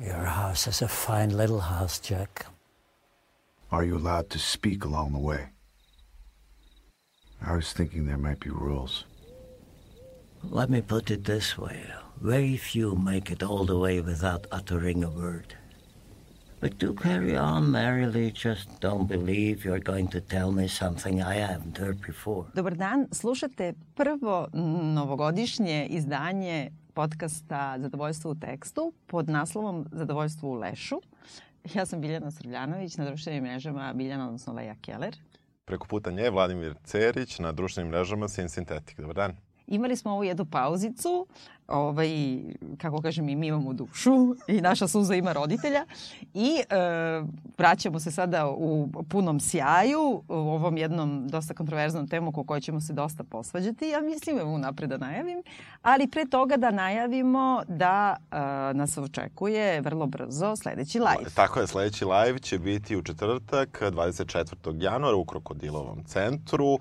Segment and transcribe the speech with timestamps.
[0.00, 2.46] Your house is a fine little house, Jack.
[3.70, 5.50] Are you allowed to speak along the way?
[7.40, 9.04] I was thinking there might be rules.
[10.42, 11.86] Let me put it this way.
[12.20, 15.54] Very few make it all the way without uttering a word.
[16.60, 21.34] But do carry on merrily, just don't believe you're going to tell me something I
[21.34, 22.46] haven't heard before.
[22.54, 24.48] Dobar dan, slušate prvo
[24.94, 31.00] novogodišnje izdanje podcasta Zadovoljstvo u tekstu pod naslovom Zadovoljstvo u lešu.
[31.74, 35.16] Ja sam Biljana Srbljanović, na društvenim mrežama Biljana, odnosno Leja Keller.
[35.64, 39.00] Preko puta nje Vladimir Cerić, na društvenim mrežama Sin Synthetic.
[39.00, 39.36] Dobar dan.
[39.66, 41.26] Imali smo ovu jednu pauzicu,
[41.68, 42.08] ovaj,
[42.78, 45.84] kako kažem, i mi imamo dušu i naša suza ima roditelja
[46.34, 46.76] i e,
[47.58, 52.80] vraćamo se sada u punom sjaju u ovom jednom dosta kontroverznom temu ko kojoj ćemo
[52.80, 53.88] se dosta posvađati.
[53.88, 55.42] Ja mislim, evo napred da najavim,
[55.82, 58.36] ali pre toga da najavimo da e,
[58.74, 61.30] nas očekuje vrlo brzo sledeći live.
[61.34, 64.82] Tako je, sledeći live će biti u četvrtak, 24.
[64.82, 66.78] januara u Krokodilovom centru.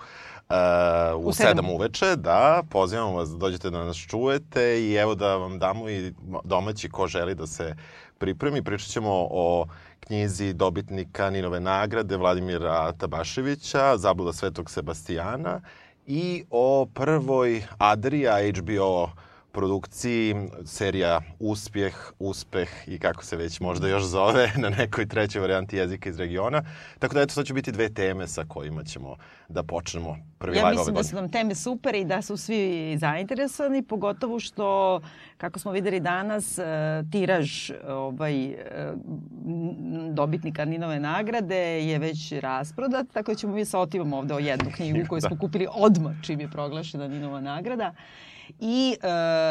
[1.16, 5.36] U, u 7 uveče, da, pozivamo vas da dođete da nas čujete i evo da
[5.36, 7.76] vam damo i domaći ko želi da se
[8.18, 8.64] pripremi.
[8.64, 9.66] Pričat ćemo o
[10.00, 15.62] knjizi dobitnika Ninove nagrade Vladimira Tabaševića, Zabluda Svetog Sebastijana
[16.08, 19.10] i o prvoj Adria HBO
[19.54, 25.78] produkciji serija Uspjeh, Uspeh i kako se već možda još zove na nekoj trećoj varijanti
[25.78, 26.64] jezika iz regiona.
[27.00, 29.16] Tako da eto, to će biti dve teme sa kojima ćemo
[29.50, 30.98] da počnemo prvi ja live ove godine.
[30.98, 35.02] Ja mislim da su nam teme super i da su svi zainteresovani, pogotovo što,
[35.38, 36.64] kako smo videli danas, e,
[37.12, 38.56] tiraž ovaj, e,
[40.10, 44.72] dobitnika Ninove nagrade je već rasprodat, tako da ćemo mi sa otivom ovde o jednu
[44.76, 45.28] knjigu koju da.
[45.28, 47.94] smo kupili odmah čim je proglašena Ninova nagrada
[48.60, 49.08] i e,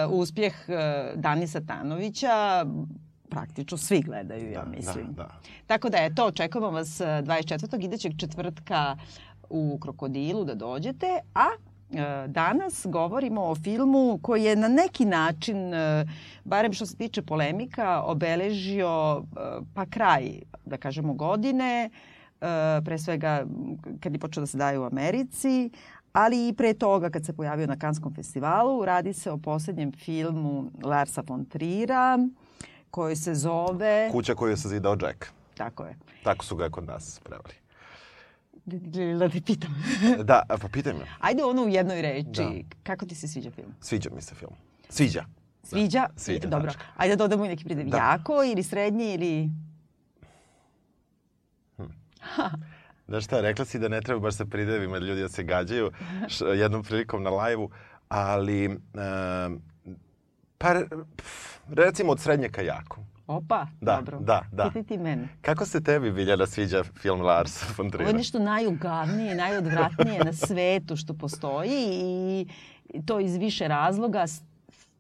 [0.07, 2.67] uspjeh e, Dani Satanovića
[3.33, 5.07] praktično svi gledaju, ja da, mislim.
[5.07, 5.41] Da, da.
[5.67, 7.83] Tako da, eto, očekujemo vas 24.
[7.83, 8.97] E, idećeg četvrtka
[9.53, 15.75] u Krokodilu da dođete, a e, danas govorimo o filmu koji je na neki način,
[15.75, 16.07] e,
[16.45, 19.23] barem što se tiče polemika, obeležio
[19.75, 21.91] pa kraj, da kažemo, godine,
[22.85, 23.45] pre svega
[24.01, 25.71] kad je počeo da se daje u Americi,
[26.13, 28.85] ali i pre toga kad se pojavio na Kanskom festivalu.
[28.85, 32.19] Radi se o poslednjem filmu Larsa von Trira
[32.91, 34.09] koji se zove...
[34.13, 35.27] Kuća koju je sazidao Jack.
[35.57, 35.97] Tako je.
[36.25, 37.62] Tako su ga kod nas prevali.
[38.65, 39.85] Da te pitam.
[40.31, 41.05] da, pa pitaj me.
[41.21, 42.43] Ajde ono u jednoj reči.
[42.43, 42.53] Da.
[42.83, 43.75] Kako ti se sviđa film?
[43.81, 44.53] Sviđa mi se film.
[44.89, 45.25] Sviđa.
[45.63, 46.01] Sviđa?
[46.01, 46.09] Da.
[46.17, 46.73] Sviđa, Dobro.
[46.73, 46.87] Znači.
[46.97, 47.87] Ajde da dodamo i neki pridev.
[47.87, 47.97] Da.
[47.97, 49.51] Jako ili srednji ili...
[51.77, 51.83] Hm.
[53.09, 55.91] Znaš šta, rekla si da ne treba baš sa pridevima ljudi da se gađaju
[56.57, 57.71] jednom prilikom na lajvu,
[58.09, 58.75] ali uh,
[60.59, 60.83] pa
[61.69, 63.05] recimo od srednje ka jako.
[63.27, 64.19] Opa, da, dobro.
[64.21, 64.71] Da, da.
[64.73, 65.29] Piti ti mene.
[65.41, 68.03] Kako se tebi, Biljana, sviđa film Lars von Trier?
[68.03, 71.71] Ovo je nešto najugavnije, najodvratnije na svetu što postoji
[72.95, 74.25] i to iz više razloga.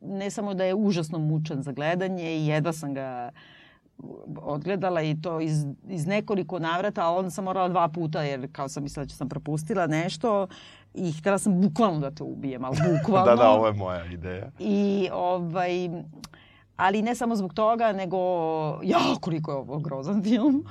[0.00, 3.30] Ne samo da je užasno mučan za gledanje i jedva sam ga
[4.36, 8.68] odgledala i to iz, iz nekoliko navrata, a onda sam morala dva puta jer kao
[8.68, 10.46] sam mislila da sam propustila nešto
[10.94, 13.26] i htela sam bukvalno da te ubijem, ali bukvalno.
[13.30, 14.50] da, da, ovo je moja ideja.
[14.58, 15.88] I ovaj,
[16.76, 18.18] ali ne samo zbog toga, nego
[18.82, 20.64] ja, koliko je ovo grozan film.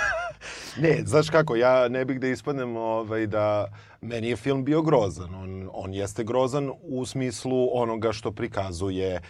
[0.82, 3.66] ne, znaš kako, ja ne bih da ispadnem ovaj, da
[4.00, 5.34] meni je film bio grozan.
[5.34, 9.22] On, on jeste grozan u smislu onoga što prikazuje uh,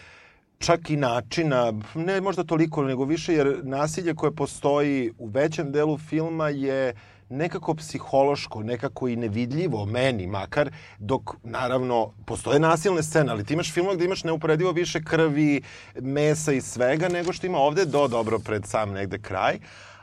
[0.58, 5.98] čak i načina, ne možda toliko nego više, jer nasilje koje postoji u većem delu
[5.98, 6.94] filma je
[7.28, 13.72] nekako psihološko, nekako i nevidljivo, meni makar, dok naravno postoje nasilne scene, ali ti imaš
[13.72, 15.62] film gde imaš neuporedivo više krvi,
[16.00, 19.58] mesa i svega nego što ima ovde do dobro pred sam negde kraj.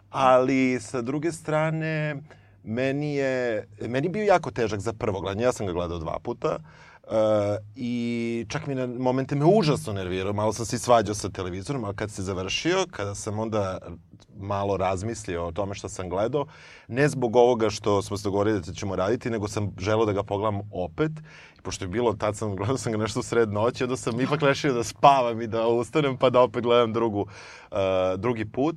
[0.09, 2.15] Ali sa druge strane,
[2.63, 5.43] meni je, meni bio jako težak za prvo gledanje.
[5.43, 6.55] Ja sam ga gledao dva puta.
[6.55, 6.63] Uh,
[7.07, 7.13] Uh,
[7.75, 11.95] I čak mi na momente me užasno nervirao, malo sam se svađao sa televizorom, ali
[11.95, 13.77] kad se završio, kada sam onda
[14.37, 16.45] malo razmislio o tome što sam gledao,
[16.87, 20.23] ne zbog ovoga što smo se dogovorili da ćemo raditi, nego sam želeo da ga
[20.23, 21.11] pogledam opet.
[21.63, 24.41] Pošto je bilo, tad sam gledao sam ga nešto u sred noći, onda sam ipak
[24.41, 27.77] rešio da spavam i da ustanem, pa da opet gledam drugu, uh,
[28.17, 28.75] drugi put.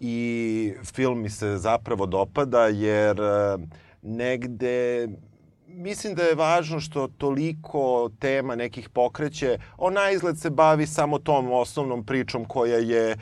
[0.00, 3.60] I film mi se zapravo dopada, jer uh,
[4.02, 5.08] negde
[5.76, 9.58] mislim da je važno što toliko tema nekih pokreće.
[9.76, 13.16] On na izgled se bavi samo tom osnovnom pričom koja je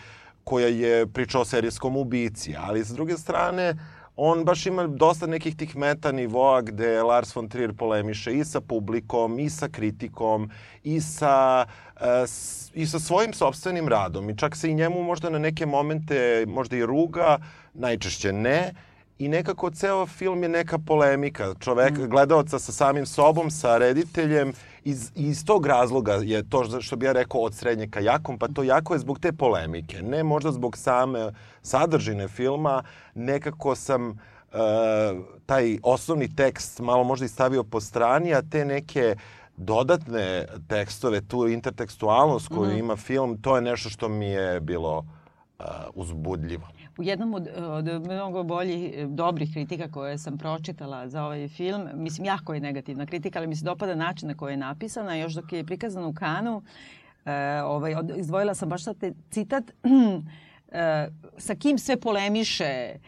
[0.45, 3.77] koja je priča o serijskom ubici, ali s druge strane
[4.17, 8.61] on baš ima dosta nekih tih meta nivoa gde Lars von Trier polemiše i sa
[8.61, 10.51] publikom, i sa kritikom,
[10.83, 11.67] i sa,
[11.97, 14.31] uh, s, i sa svojim sobstvenim radom.
[14.31, 17.39] I čak se i njemu možda na neke momente možda i ruga,
[17.75, 18.73] najčešće ne,
[19.23, 22.09] i nekako ceo film je neka polemika čovek, mm.
[22.09, 24.53] gledaoca sa samim sobom, sa rediteljem.
[24.85, 28.49] Iz, iz tog razloga je to što bi ja rekao od srednje ka jakom, pa
[28.49, 30.03] to jako je zbog te polemike.
[30.03, 31.33] Ne možda zbog same
[31.63, 32.83] sadržine filma,
[33.15, 34.17] nekako sam uh,
[35.47, 39.17] taj osnovni tekst malo možda i stavio po strani, a te neke
[39.57, 42.79] dodatne tekstove, tu intertekstualnost koju mm.
[42.79, 45.65] ima film, to je nešto što mi je bilo uh,
[45.95, 46.67] uzbudljivo
[46.99, 52.25] u jednom od, od mnogo boljih, dobrih kritika koje sam pročitala za ovaj film, mislim,
[52.25, 55.15] jako je negativna kritika, ali mi se dopada način na koji je napisana.
[55.15, 56.63] Još dok je prikazana u Kanu,
[57.25, 58.97] e, ovaj, od, izdvojila sam baš sad
[59.31, 59.65] citat,
[60.73, 61.09] e,
[61.39, 62.99] sa kim sve polemiše e,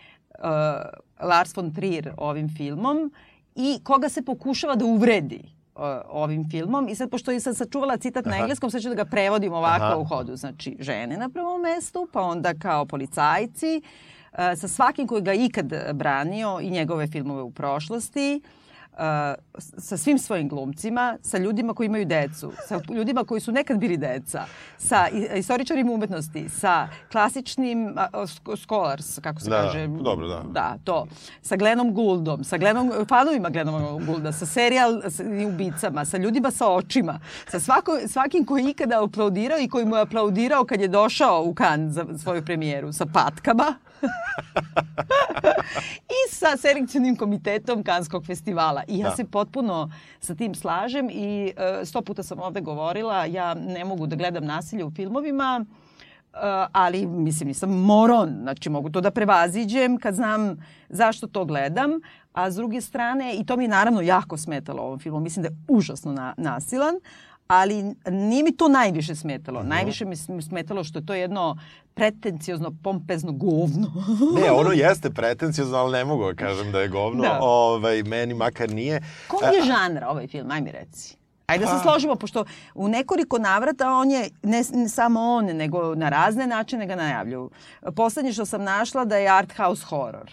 [1.23, 3.13] Lars von Trier ovim filmom
[3.55, 5.54] i koga se pokušava da uvredi
[6.09, 6.89] ovim filmom.
[6.89, 8.37] I sad, pošto sam sačuvala citat Aha.
[8.37, 9.97] na engleskom, sad ću da ga prevodim ovako Aha.
[9.97, 10.37] u hodu.
[10.37, 13.83] Znači, žene na prvom mestu, pa onda kao policajci,
[14.57, 18.41] sa svakim koji ga ikad branio i njegove filmove u prošlosti,
[19.79, 23.97] sa svim svojim glumcima, sa ljudima koji imaju decu, sa ljudima koji su nekad bili
[23.97, 24.45] deca,
[24.79, 29.87] sa istoričarima umetnosti, sa klasičnim uh, scholars, kako se da, kaže.
[29.87, 30.43] Dobro, da.
[30.51, 31.07] Da, to.
[31.43, 35.03] Sa Glenom Gouldom, sa Glenom, fanovima Glenom Goulda, sa serijal
[35.49, 39.97] ubicama, sa ljudima sa očima, sa svako, svakim koji je ikada aplaudirao i koji mu
[39.97, 43.75] je aplaudirao kad je došao u kan za svoju premijeru, sa patkama.
[46.19, 48.83] I sa selekcionim komitetom Kanskog festivala.
[48.89, 49.17] I ja da.
[49.17, 49.91] se potpuno
[50.21, 54.45] sa tim slažem i uh, sto puta sam ovde govorila, ja ne mogu da gledam
[54.45, 55.65] nasilje u filmovima,
[56.35, 56.41] Uh,
[56.73, 60.57] ali mislim nisam moron, znači mogu to da prevaziđem kad znam
[60.89, 61.91] zašto to gledam,
[62.33, 65.49] a s druge strane, i to mi je naravno jako smetalo ovom filmu, mislim da
[65.49, 66.95] je užasno na, nasilan,
[67.47, 69.61] ali nije mi to najviše smetalo.
[69.61, 69.69] -huh.
[69.69, 71.59] Najviše mi smetalo što je to jedno
[71.95, 73.93] pretenciozno, pompezno govno.
[74.41, 77.23] ne, ono jeste pretenciozno, ali ne mogu da kažem da je govno.
[77.23, 77.39] Da.
[77.43, 79.03] Ovaj, meni makar nije.
[79.29, 81.17] Koji je žanr ovaj film, aj mi reci?
[81.47, 82.45] Ajde da se pa- složimo, pošto
[82.75, 87.51] u nekoliko navrata on je, ne, ne samo on, nego na razne načine ga najavljuju.
[87.97, 90.31] Poslednje što sam našla da je art house horror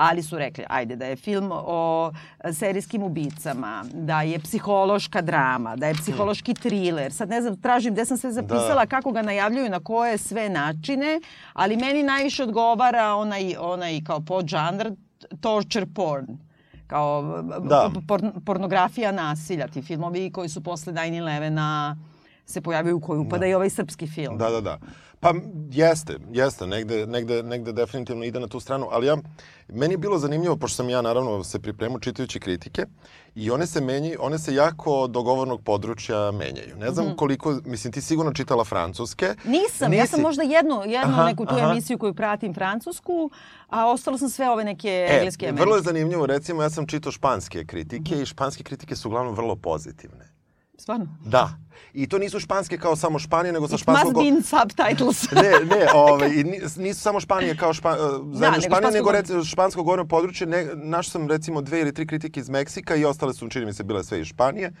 [0.00, 2.12] ali su rekli, ajde, da je film o
[2.52, 7.12] serijskim ubicama, da je psihološka drama, da je psihološki thriller.
[7.12, 8.86] Sad ne znam, tražim gde sam sve zapisala, da.
[8.86, 11.20] kako ga najavljuju, na koje sve načine,
[11.52, 14.90] ali meni najviše odgovara onaj, onaj kao podžanr
[15.40, 16.26] torture porn
[16.86, 17.90] kao da.
[18.08, 21.96] por, pornografija nasilja, ti filmovi koji su posle 9-11-a
[22.50, 23.46] se pojavio u koju upada da.
[23.46, 24.38] i ovaj srpski film.
[24.38, 24.78] Da, da, da.
[25.20, 25.34] Pa
[25.70, 29.16] jeste, jeste, negde, negde, negde definitivno ide na tu stranu, ali ja,
[29.68, 32.86] meni je bilo zanimljivo, pošto sam ja naravno se pripremao čitajući kritike,
[33.34, 36.76] i one se menjaju, one se jako do govornog područja menjaju.
[36.76, 37.16] Ne znam mm -hmm.
[37.16, 39.34] koliko, mislim, ti sigurno čitala francuske.
[39.44, 40.00] Nisam, Nisi.
[40.00, 41.70] ja sam možda jednu, jednu aha, neku tu aha.
[41.70, 43.30] emisiju koju pratim francusku,
[43.68, 45.64] a ostalo sam sve ove neke e, engleske američke.
[45.64, 48.22] Vrlo je zanimljivo, recimo, ja sam čitao španske kritike mm -hmm.
[48.22, 50.29] i španske kritike su uglavnom vrlo pozitivne.
[50.80, 51.06] Stvarno?
[51.24, 51.50] Da.
[51.92, 54.24] I to nisu španske kao samo Španije, nego sa It španskog...
[54.26, 55.30] It must subtitles.
[55.30, 56.44] ne, ne, ovaj, i
[56.76, 60.46] nisu samo Španije kao špa, uh, da, Španije, nego, nego špansko govorno područje.
[60.46, 63.72] Ne, naš sam recimo dve ili tri kritike iz Meksika i ostale su, čini mi
[63.72, 64.72] se, bile sve iz Španije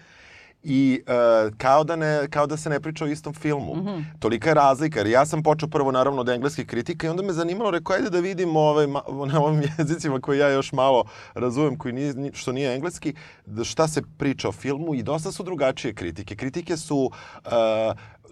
[0.62, 3.74] i uh, kao, da ne, kao da se ne priča o istom filmu.
[3.74, 4.04] Mm -hmm.
[4.18, 7.32] Tolika je razlika, jer ja sam počeo prvo naravno od engleskih kritika i onda me
[7.32, 8.86] zanimalo, rekao, ajde da vidim ovaj,
[9.32, 13.14] na ovim jezicima koji ja još malo razumem, koji nije, što nije engleski,
[13.46, 16.36] da šta se priča o filmu i dosta su drugačije kritike.
[16.36, 17.50] Kritike su uh,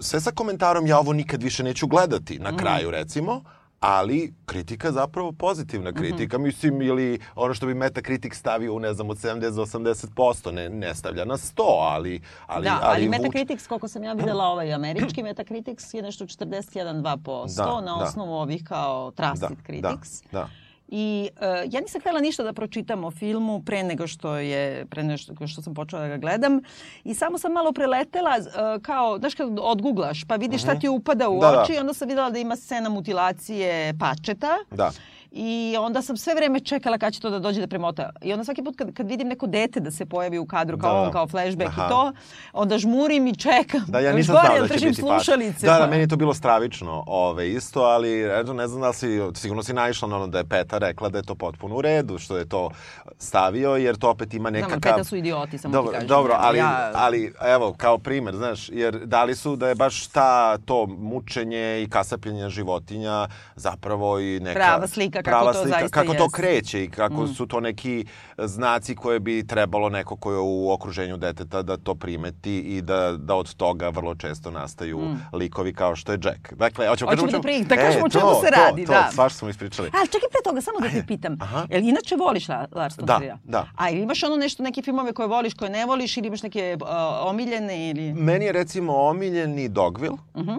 [0.01, 2.59] sve sa komentarom ja ovo nikad više neću gledati na mm -hmm.
[2.59, 3.43] kraju recimo,
[3.81, 6.45] ali kritika zapravo pozitivna kritika, mm -hmm.
[6.45, 10.69] mislim, ili ono što bi Metacritic stavio u, ne znam, od 70 do 80%, ne,
[10.69, 12.21] ne stavlja na 100, ali...
[12.47, 17.57] ali da, ali, ali Metacritic, koliko sam ja videla ovaj američki Metacritic je nešto 41-2%
[17.57, 17.95] da, na da.
[17.95, 18.37] osnovu da.
[18.37, 20.23] ovih kao Trusted da, Critics.
[20.33, 20.49] Da, da.
[20.89, 25.03] I uh, ja nisam htjela ništa da pročitam o filmu pre nego što je pre
[25.03, 26.61] nego što sam počela da ga gledam
[27.05, 30.81] i samo sam malo preletela uh, kao znaš kad odguglaš pa vidiš šta mhm.
[30.81, 31.77] ti upada u da, oči da.
[31.77, 34.57] i onda sam videla da ima scena mutilacije pačeta.
[34.71, 34.91] Da.
[35.31, 38.11] I onda sam sve vreme čekala kad će to da dođe da premota.
[38.23, 40.95] I onda svaki put kad, kad vidim neko dete da se pojavi u kadru kao
[40.95, 41.01] da.
[41.01, 41.87] on, kao flashback Aha.
[41.87, 42.13] i to,
[42.53, 43.85] onda žmurim i čekam.
[43.89, 45.67] Da, ja nisam znao da će biti slušalice.
[45.67, 49.21] Da, da, meni je to bilo stravično ove, isto, ali eto, ne znam da si,
[49.35, 52.19] sigurno si naišla na ono da je Peta rekla da je to potpuno u redu,
[52.19, 52.71] što je to
[53.19, 54.79] stavio, jer to opet ima nekakav...
[54.81, 56.09] Znam, Peta su idioti, samo dobro, ti kažem.
[56.09, 56.91] Dobro, ali, ja...
[56.95, 61.83] ali evo, kao primer, znaš, jer da li su da je baš ta, to mučenje
[61.83, 64.61] i kasapljenje životinja zapravo i neka...
[64.61, 66.37] Prava slika prava to slika, kako to jeste.
[66.37, 67.29] kreće i kako Mm.
[67.29, 68.05] su to neki
[68.39, 73.15] znaci koje bi trebalo neko ko je u okruženju deteta da to primeti i da,
[73.15, 75.01] da od toga vrlo često nastaju
[75.33, 76.53] likovi kao što je Jack.
[76.55, 77.13] Dakle, hoćemo, Mm.
[77.13, 79.09] Kažemo da čemu- pri- da kažemo o čemu to, se to, radi, to, da.
[79.13, 79.91] svašta smo ispričali.
[79.95, 81.37] Ali čekaj pre toga, samo da te pitam.
[81.41, 81.67] aha.
[81.71, 83.67] Jel inače voliš La, Lars von Da, da.
[83.77, 86.77] A ili imaš ono nešto, neke filmove koje voliš, koje ne voliš ili imaš neke
[86.77, 86.89] uh,
[87.23, 88.13] omiljene ili...
[88.15, 90.53] Meni je recimo omiljeni Dogville Mhm.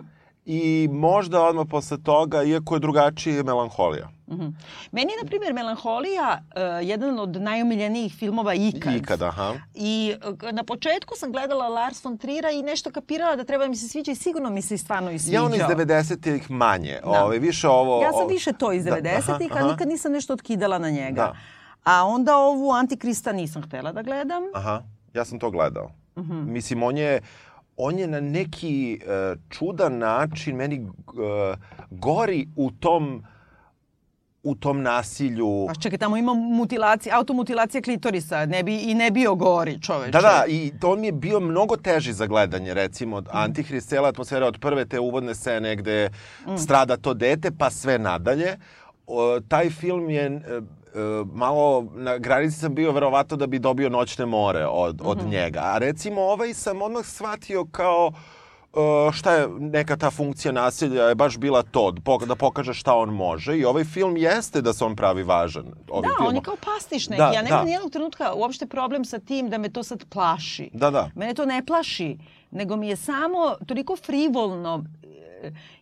[0.52, 4.10] I možda odmah posle toga, iako je drugačiji, Melanholija.
[4.28, 4.48] Mhm.
[4.92, 8.96] Meni je, na primjer, Melanholija uh, jedan od najomiljenijih filmova ikad.
[8.96, 9.54] Ikada, aha.
[9.74, 10.14] I
[10.44, 13.76] uh, na početku sam gledala Lars von Trier'a i nešto kapirala da treba da mi
[13.76, 15.42] se sviđa i sigurno mi se stvarno i sviđao.
[15.42, 17.24] Ja on iz 90-ih manje, Da.
[17.26, 18.02] ovaj, više ovo...
[18.02, 21.22] Ja sam više to iz Da, 90-ih, aha, a nikad nisam nešto otkidala na njega.
[21.22, 21.36] Da.
[21.84, 24.44] A onda ovu Antikrista nisam htela da gledam.
[24.54, 24.82] Aha,
[25.14, 25.92] ja sam to gledao.
[26.18, 26.52] Mhm.
[26.52, 27.22] Mislim, on je,
[27.80, 29.00] on je na neki e,
[29.50, 31.56] čudan način meni e,
[31.92, 33.24] gori u tom
[34.44, 35.66] u tom nasilju.
[35.68, 40.12] Pa čekaj, tamo ima mutilacija, automutilacija klitorisa, ne bi, i ne bio gori čoveče.
[40.12, 43.30] Da, da, i to mi je bio mnogo teži za gledanje, recimo, Mhm.
[43.32, 46.10] Antihrist, cijela atmosfera od prve te uvodne scene gde
[46.48, 46.58] Mm.
[46.58, 48.58] strada to dete, pa sve nadalje.
[49.08, 50.42] O, taj film je e,
[51.26, 55.30] malo, na granici sam bio verovato da bi dobio noćne more od, od Mhm.
[55.30, 55.60] njega.
[55.62, 58.12] A recimo ovaj sam odmah shvatio kao
[58.72, 58.80] e,
[59.12, 63.10] šta je neka ta funkcija nasilja je baš bila to, da pok- pokaže šta on
[63.10, 65.66] može i ovaj film jeste da se on pravi važan.
[65.90, 66.28] Ovim Da, filmom.
[66.28, 67.20] on je kao pastiš neki.
[67.20, 67.64] Da, ja nemam da.
[67.64, 70.70] nijednog trenutka uopšte problem sa tim da me to sad plaši.
[70.74, 71.10] Da, da.
[71.16, 72.18] Mene to ne plaši,
[72.52, 75.08] nego mi je samo toliko frivolno e,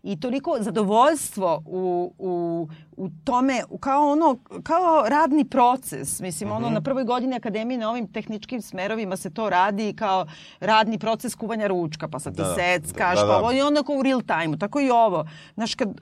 [0.04, 1.80] i toliko zadovoljstvo u,
[2.20, 6.20] u, u tome, kao ono, kao radni proces.
[6.20, 6.58] Mislim, Mhm.
[6.58, 10.26] ono, na prvoj godini akademije na ovim tehničkim smerovima se to radi kao
[10.60, 13.28] radni proces kuvanja ručka, pa sad ti Da, seckaš, da, da.
[13.28, 14.58] pa ovo i onda kao u real time-u.
[14.58, 15.26] Tako i ovo.
[15.54, 15.96] Znaš, kad uh,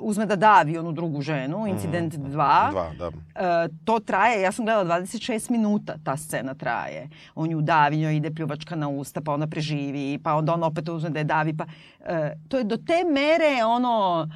[0.00, 2.32] uzme da davi onu drugu ženu, incident 2, Mhm.
[2.32, 3.10] Dva, da.
[3.36, 7.08] E, to traje, ja sam gledala 26 minuta ta scena traje.
[7.34, 10.88] On ju davi, njoj ide pljuvačka na usta, pa ona preživi, pa onda on opet
[10.88, 11.56] uzme da je davi.
[11.56, 11.64] Pa,
[12.00, 14.28] e, to je do te mere ono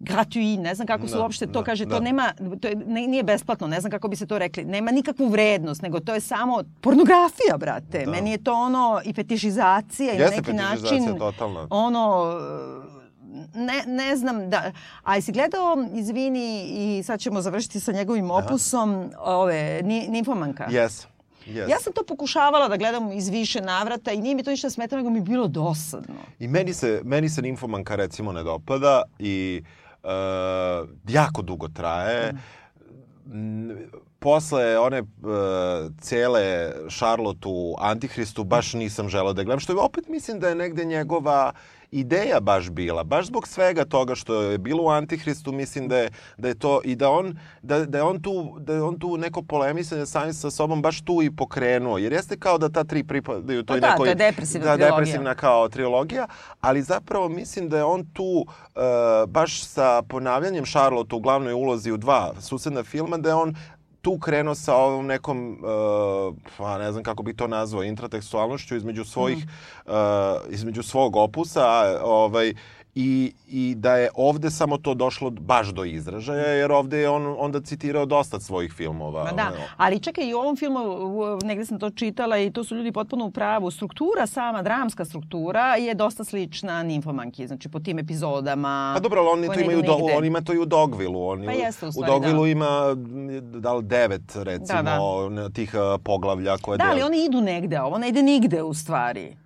[0.00, 2.00] gratuit, ne znam kako se Da, uopšte to da, kaže, to da.
[2.00, 5.28] nema, to je, ne, nije besplatno, ne znam kako bi se to rekli, nema nikakvu
[5.28, 8.04] vrednost, nego to je samo pornografija, brate.
[8.04, 8.10] Da.
[8.10, 11.66] Meni je to ono i fetišizacija i na neki način totalna.
[11.70, 12.34] ono
[13.54, 14.72] ne, ne znam da...
[15.02, 20.66] A jesi gledao, izvini, i sad ćemo završiti sa njegovim opusom, ove, Ni- Nimfomanka?
[20.66, 21.06] Yes.
[21.46, 21.70] Yes.
[21.70, 24.98] Ja sam to pokušavala da gledam iz više navrata i nije mi to ništa smetalo,
[24.98, 26.14] nego mi je bilo dosadno.
[26.38, 29.62] I meni se, meni se Nimfomanka recimo ne dopada i
[30.02, 32.32] uh, jako dugo traje.
[33.26, 33.70] Mm.
[34.18, 35.06] Posle one uh,
[36.00, 40.54] cele Charlotte u Antihristu baš nisam želeo da gledam, što je opet mislim da je
[40.54, 41.52] negde njegova
[41.94, 43.04] ideja baš bila.
[43.04, 46.80] Baš zbog svega toga što je bilo u Antihristu, mislim da je, da je to
[46.84, 50.32] i da on, da, da je on tu, da je on tu neko polemisanje sami
[50.32, 51.98] sa sobom baš tu i pokrenuo.
[51.98, 54.06] Jer jeste kao da ta tri pripadaju toj Pa da, nekoj...
[54.06, 54.96] to je depresivna da, trilogija.
[54.96, 56.26] depresivna kao trilogija,
[56.60, 58.82] ali zapravo mislim da je on tu uh,
[59.28, 63.54] baš sa ponavljanjem Charlotte u glavnoj ulozi u dva susedna filma, da je on
[64.04, 69.04] tu krenuo sa ovom nekom, uh, pa ne znam kako bi to nazvao, intratekstualnošću između
[69.04, 69.46] svojih,
[69.86, 69.92] uh,
[70.50, 72.54] između svog opusa, ovaj,
[72.96, 77.36] i, i da je ovde samo to došlo baš do izražaja, jer ovde je on
[77.38, 79.24] onda citirao dosta svojih filmova.
[79.24, 82.64] Ma da, ali čekaj, i u ovom filmu, u- negde sam to čitala i to
[82.64, 83.70] su ljudi potpuno u pravu.
[83.70, 88.92] Struktura, sama dramska struktura je dosta slična Nimfomanki, znači po tim epizodama.
[88.94, 91.28] Pa dobro, ali oni to imaju, do, on ima to i u Dogvilu.
[91.28, 92.48] On, Pa jeste, u u stvari, Dogvilu da.
[92.48, 92.94] ima
[93.40, 94.98] da li devet, recimo, Da,
[95.32, 98.74] da, tih uh, poglavlja koje Da, ali oni idu negde, ovo ne ide nigde u
[98.74, 99.36] stvari.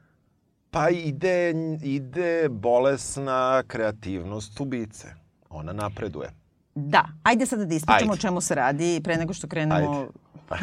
[0.71, 5.15] Pa ide, ide bolesna kreativnost ubice.
[5.51, 6.31] Ona napreduje.
[6.80, 10.12] Da, ajde sada da ispričamo o čemu se radi pre nego što krenemo Ajde.
[10.49, 10.56] da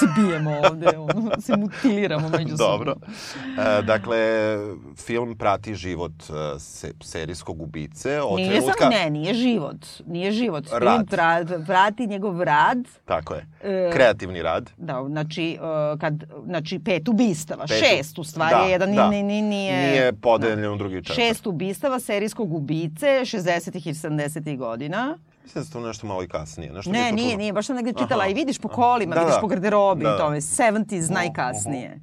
[0.00, 2.66] se bijemo ovde, ono, se mutiliramo međusobno.
[2.66, 2.94] Dobro.
[3.78, 4.16] E, dakle,
[4.96, 8.20] film prati život e, se, serijskog ubice.
[8.20, 8.78] Od Nije trenutka...
[8.78, 9.76] samo, ne, nije život.
[10.06, 10.68] Nije život.
[10.68, 11.06] Film Rad.
[11.06, 12.78] pra- prati njegov rad.
[13.04, 13.46] Tako je.
[13.62, 14.70] E, Kreativni rad.
[14.76, 16.14] Da, znači, uh, kad,
[16.46, 19.08] znači pet ubistava, Pet- šest u stvari, Da, jedan da.
[19.10, 19.90] ni, ni, nije...
[19.90, 21.16] Nije podeljeno u drugi četak.
[21.16, 23.88] Šest ubistava serijskog ubice 60.
[23.88, 24.56] i 70.
[24.56, 25.18] godina.
[25.44, 26.72] Mislim da se to nešto malo i kasnije.
[26.72, 27.38] Nešto Ne, nije, čudno.
[27.38, 28.30] nije, baš sam negde čitala Aha.
[28.30, 29.40] i vidiš po kolima, Da, vidiš da.
[29.40, 30.14] po garderobi Da.
[30.14, 32.00] i tome, 70s najkasnije.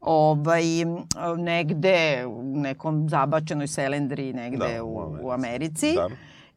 [0.00, 0.96] Ovaj, m,
[1.38, 5.86] negde u nekom zabačenoj selendri negde Da, u, u u Americi.
[5.88, 5.94] Americi.
[5.94, 6.08] Da.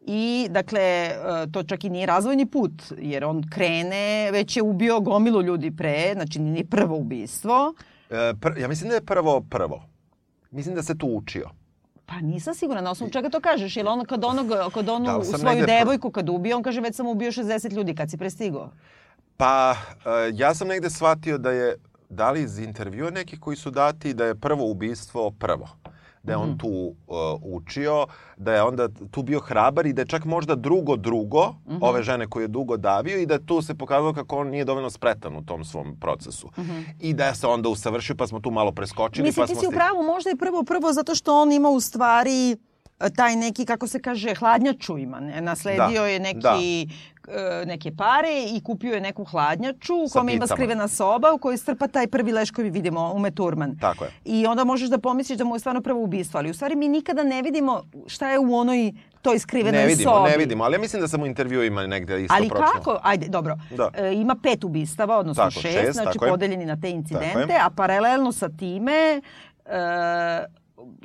[0.04, 1.14] I, dakle, e,
[1.52, 6.14] to čak i nije razvojni put, jer on krene, već je ubio gomilu ljudi pre,
[6.14, 7.74] znači nije prvo ubistvo.
[8.10, 9.84] E, pr, ja mislim da je prvo prvo.
[10.52, 11.50] Mislim da se tu učio.
[12.10, 13.78] Pa nisam sigurna, na osnovu čega to kažeš?
[13.78, 17.08] Jel on kad, onog, kad onu Da svoju devojku kad ubije, on kaže već sam
[17.08, 18.70] ubio 60 ljudi kad si prestigao.
[19.38, 19.76] Pa,
[20.06, 21.76] e, ja sam negde shvatio da je,
[22.10, 25.68] da li iz intervjua nekih koji su dati, da je prvo ubistvo prvo.
[26.24, 28.06] Da je on tu uh, učio,
[28.38, 32.28] da je onda tu bio hrabar i da je čak možda drugo drugo, ove žene
[32.28, 35.46] koje je dugo davio i da tu se pokazalo kako on nije dovoljno spretan u
[35.46, 36.50] tom svom procesu.
[37.00, 39.26] I da se onda usavršio, pa smo tu malo preskočili.
[39.26, 41.52] Mislim, pa ti smo si u sti- pravu, možda je prvo prvo zato što on
[41.52, 42.52] ima u stvari
[43.00, 45.20] e, taj neki, kako se kaže, hladnjaču ima.
[45.20, 45.42] Ne?
[45.42, 46.58] Nasledio Da, je neki, da.
[47.30, 51.58] E, neke pare i kupio je neku hladnjaču u kome ima skrivena soba u kojoj
[51.58, 53.78] strpa taj prvi leš koji vidimo, Ume Turman.
[53.78, 54.12] Tako je.
[54.26, 56.88] I onda možeš da pomisliš da mu je stvarno prvo ubistvo, ali u stvari mi
[56.88, 60.30] nikada ne vidimo šta je u onoj toj skrivenoj Ne vidimo, sobi.
[60.30, 62.72] ne vidimo, ali ja mislim da sam u intervjuima negde isto Ali pročitao.
[62.74, 63.00] kako?
[63.04, 63.58] Ajde, dobro.
[63.78, 63.90] Da.
[63.96, 66.32] E, ima pet ubistava, odnosno Tako, šest, šest, znači tako je.
[66.32, 69.22] podeljeni na te incidente, a paralelno sa time
[69.66, 69.72] e,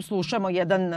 [0.00, 0.96] slušamo jedan e,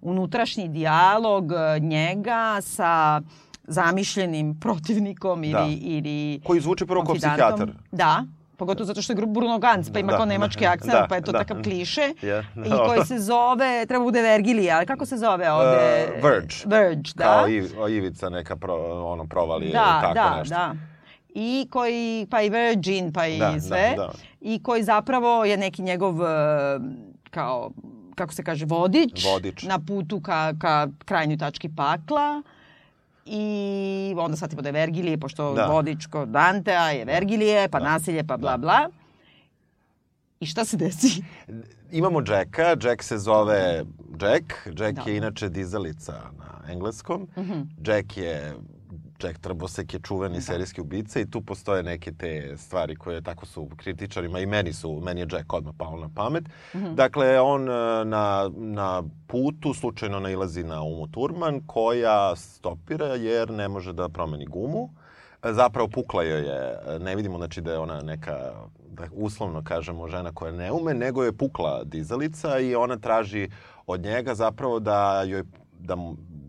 [0.00, 3.20] unutrašnji dijalog e, njega sa
[3.68, 5.66] zamišljenim protivnikom ili, Da.
[5.80, 7.70] ili Koji zvuči prvo kao psihijatar.
[7.92, 8.24] Da,
[8.56, 11.14] pogotovo zato što je Bruno Ganz, pa ima Da, kao da, nemački akcent, da, pa
[11.14, 11.38] je to da.
[11.38, 12.12] takav kliše.
[12.22, 12.86] Je, I dobro.
[12.86, 16.06] koji se zove, treba bude Vergilija, ali kako se zove ovde?
[16.16, 16.54] Uh, Verge.
[16.64, 17.24] Verge, da.
[17.24, 20.54] Kao Iv, Ivica neka pro, ono provali da, tako da, nešto.
[20.54, 20.74] Da,
[21.34, 23.94] I koji, pa i Virgin, pa i Da, da, sve.
[23.96, 24.10] da.
[24.40, 26.26] I koji zapravo je neki njegov e,
[27.30, 27.70] kao
[28.14, 29.62] kako se kaže, vodič, Vodič.
[29.62, 32.42] na putu ka, ka krajnjoj tački pakla.
[33.26, 35.66] I onda shvatimo da je Vergilije, pošto Da.
[35.66, 38.88] vodič kod Dantea je Vergilije, pa nasilje, pa bla bla.
[40.40, 41.22] I šta se desi?
[41.92, 43.84] Imamo Jacka, Jack se zove
[44.20, 44.52] Jack.
[44.78, 45.10] Jack Da.
[45.10, 47.28] Je inače dizalica na engleskom.
[47.80, 48.54] Jack je
[49.22, 50.06] Jack Trbosek je Da.
[50.06, 54.72] čuveni serijski ubica i tu postoje neke te stvari koje tako su kritičarima i meni
[54.72, 56.44] su, meni je Jack odmah pao na pamet.
[56.74, 56.94] Mhm.
[56.94, 63.68] Dakle, on e, na, na putu slučajno nailazi na Umu Turman koja stopira jer ne
[63.68, 64.90] može da promeni gumu.
[65.42, 68.52] E, Zapravo pukla joj je, e, ne vidimo znači da je ona neka,
[68.88, 73.48] da uslovno kažemo, žena koja ne ume, nego je pukla dizalica i ona traži
[73.86, 75.42] od njega zapravo da joj,
[75.78, 75.96] da,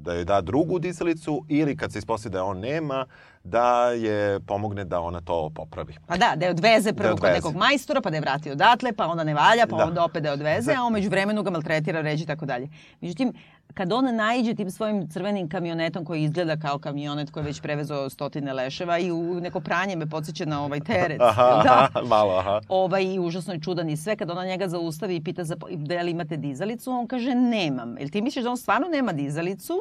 [0.08, 3.06] da joj da drugu dizalicu ili kad se ispostavi da je on nema,
[3.44, 5.96] da je pomogne da ona to popravi.
[6.08, 7.36] Pa da, da je odveze prvo kod odveze.
[7.36, 9.86] nekog majstora, pa da je vrati odatle, pa onda ne valja, pa Da.
[9.86, 12.67] onda opet da je odveze, a umeđu vremenu ga maltretira, ređi i tako dalje.
[13.02, 13.34] Međutim,
[13.74, 18.10] kad on naiđe tim svojim crvenim kamionetom koji izgleda kao kamionet koji je već prevezao
[18.10, 21.22] stotine leševa i u neko pranje me podsjeća na ovaj teret.
[21.22, 21.89] Aha, da?
[21.89, 22.62] aha, malo, aha.
[22.70, 24.15] Ovaj, i užasno je čudan i sve.
[24.15, 27.98] Kad ona njega zaustavi i pita za, da li imate dizalicu, on kaže nemam.
[27.98, 29.74] Jel ti misliš da on stvarno nema dizalicu?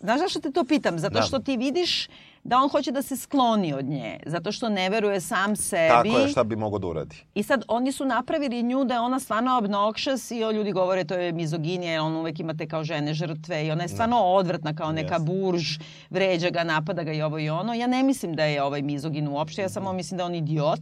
[0.00, 0.98] Znaš zašto te to pitam?
[0.98, 1.22] Zato Da.
[1.22, 2.08] što ti vidiš
[2.44, 4.20] da on hoće da se skloni od nje.
[4.26, 5.88] Zato što ne veruje sam sebi.
[6.10, 7.16] Tako je, šta bi mogo da uradi?
[7.34, 11.04] I sad oni su napravili nju da je ona stvarno obnoxious i o ljudi govore
[11.04, 14.92] to je mizoginija, on uvek imate kao žene žrtve i ona je stvarno odvratna kao
[14.92, 15.78] neka burž,
[16.10, 17.74] vređa ga, napada ga i ovo i ono.
[17.74, 20.80] Ja ne mislim da je ovaj mizogin uopšte, ja samo mislim da je on idiot.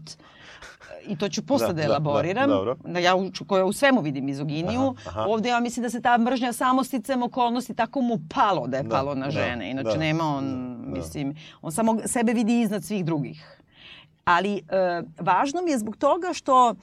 [1.06, 2.48] I to ću posle da, Da, da, da, elaboriram.
[2.48, 2.76] da, dobro.
[2.84, 4.94] Da, ja u, koja u svemu vidim mizoginiju.
[4.98, 5.28] Aha, aha.
[5.28, 8.82] Ovde ja mislim da se ta mržnja samo sticam okolnosti tako mu palo da je
[8.82, 9.70] Da, palo na da, žene.
[9.70, 10.44] Inače da, nema on,
[10.84, 10.90] da.
[10.90, 13.58] mislim, on samo sebe vidi iznad svih drugih.
[14.24, 14.62] Ali e,
[15.20, 16.74] važno mi je zbog toga što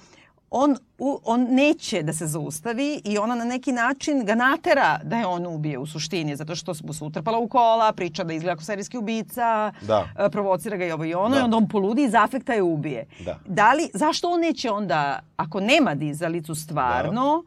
[0.51, 5.15] on, u, on neće da se zaustavi i ona na neki način ga natera da
[5.17, 8.55] je on ubije u suštini, zato što mu se utrpala u kola, priča da izgleda
[8.55, 10.05] kao serijski ubica, Da.
[10.19, 11.41] e, provocira ga i ovo i ono Da.
[11.41, 13.05] i onda on poludi i iz afekta je ubije.
[13.25, 13.39] Da.
[13.45, 17.43] da li, zašto on neće onda, ako nema dizalicu stvarno,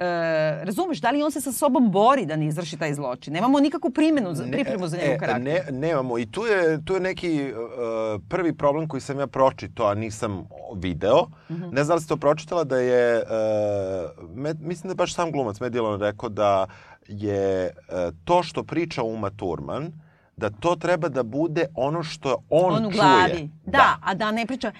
[0.00, 3.32] E, razumeš, da li on se sa sobom bori da ne izvrši taj zločin?
[3.32, 5.42] Nemamo nikakvu primjenu, za, pripremu za njegov karakter.
[5.42, 6.18] Ne, nemamo.
[6.18, 10.48] I tu je, tu je neki uh, prvi problem koji sam ja pročitao, a nisam
[10.76, 11.26] video.
[11.50, 11.62] Mhm.
[11.62, 15.14] Ne znam da li ste to pročitala, da je, uh, med, mislim da je baš
[15.14, 16.66] sam glumac Medilan rekao da
[17.08, 19.92] je uh, to što priča Uma Thurman,
[20.36, 22.92] da to treba da bude ono što on, on čuje.
[22.92, 23.50] glavi.
[23.66, 24.72] Da, a da ne priča...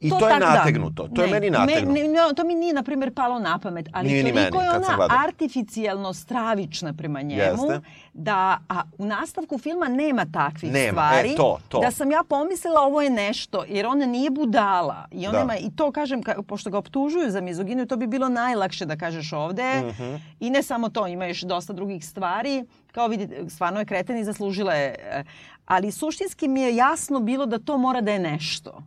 [0.00, 0.48] I to je tak- da.
[0.48, 1.92] nategnuto, to je meni nategnuto.
[1.92, 4.66] Me, ne, to mi nije, na primjer, palo na pamet, ali Nije ni toliko meni,
[4.66, 7.80] je ona artificijalno stravična prema njemu, Jeste.
[8.14, 11.28] da a u nastavku filma nema takvih Nema, stvari.
[11.28, 11.80] e, to, to.
[11.80, 15.08] Da sam ja pomislila ovo je nešto, jer ona nije budala.
[15.12, 15.38] I, on Da.
[15.38, 18.96] nema, I to kažem, ka, pošto ga optužuju za mizoginiju, to bi bilo najlakše da
[18.96, 19.80] kažeš ovde.
[19.80, 20.14] Mhm.
[20.40, 22.64] I ne samo to, ima još dosta drugih stvari.
[22.88, 25.24] Kao vidite, stvarno je kreten i zaslužila je.
[25.68, 28.82] Ali suštinski mi je jasno bilo da to mora da je nešto.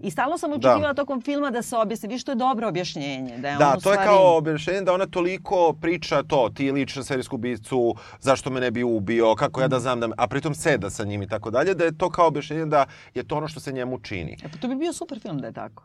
[0.00, 2.08] I stalno sam očekivala tokom filma da se objasni.
[2.08, 3.38] Vi što je dobro objašnjenje.
[3.38, 6.98] Da, je Da, to je stvari- kao objašnjenje da ona toliko priča to, ti liči
[6.98, 10.26] na serijsku ubicu, zašto me ne bi ubio, kako ja da znam da me, a
[10.26, 13.36] pritom seda sa njim i tako dalje, da je to kao objašnjenje da je to
[13.36, 14.36] ono što se njemu čini.
[14.44, 15.82] E, pa to bi bio super film da je tako.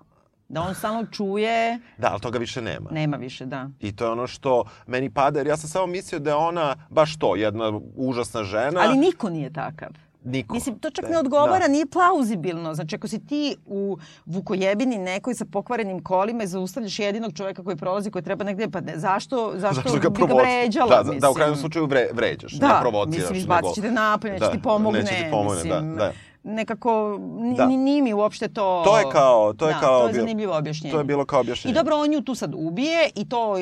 [0.49, 2.89] Da on stalno čuje, Da, ali toga više nema.
[2.91, 3.69] nema više, da.
[3.79, 6.75] I to je ono što meni pada, jer ja sam samo mislio da je ona
[6.89, 8.79] baš to, jedna užasna žena.
[8.79, 9.89] Ali niko nije takav.
[10.25, 10.53] Niko.
[10.53, 11.67] Mislim, to čak Da, ne odgovara, da.
[11.67, 12.73] nije plauzibilno.
[12.73, 17.75] Znači, ako si ti u Vukojebini nekoj sa pokvarenim kolima i zaustavljaš jedinog čoveka koji
[17.75, 20.89] prolazi, koji treba negde, pa ne, zašto, zašto, Zašto ga bi ga provoci- vređala?
[20.89, 21.19] Da, mislim.
[21.19, 23.17] da, u krajnjem slučaju vre, vređaš, ne Da, provociraš.
[23.19, 24.99] mislim, izbacit će te napolje, neće Da, ti pomogne.
[24.99, 26.11] neće ti pomogne, da, mislim, da.
[26.45, 26.91] Nekako,
[27.31, 27.65] ni, Da.
[27.65, 28.81] ni, nije mi uopšte to...
[28.85, 30.91] To je kao, to je da, kao to je zanimljivo objašnjenje.
[30.91, 31.71] To je bilo kao objašnjenje.
[31.71, 33.57] I dobro, on nju tu sad ubije i to,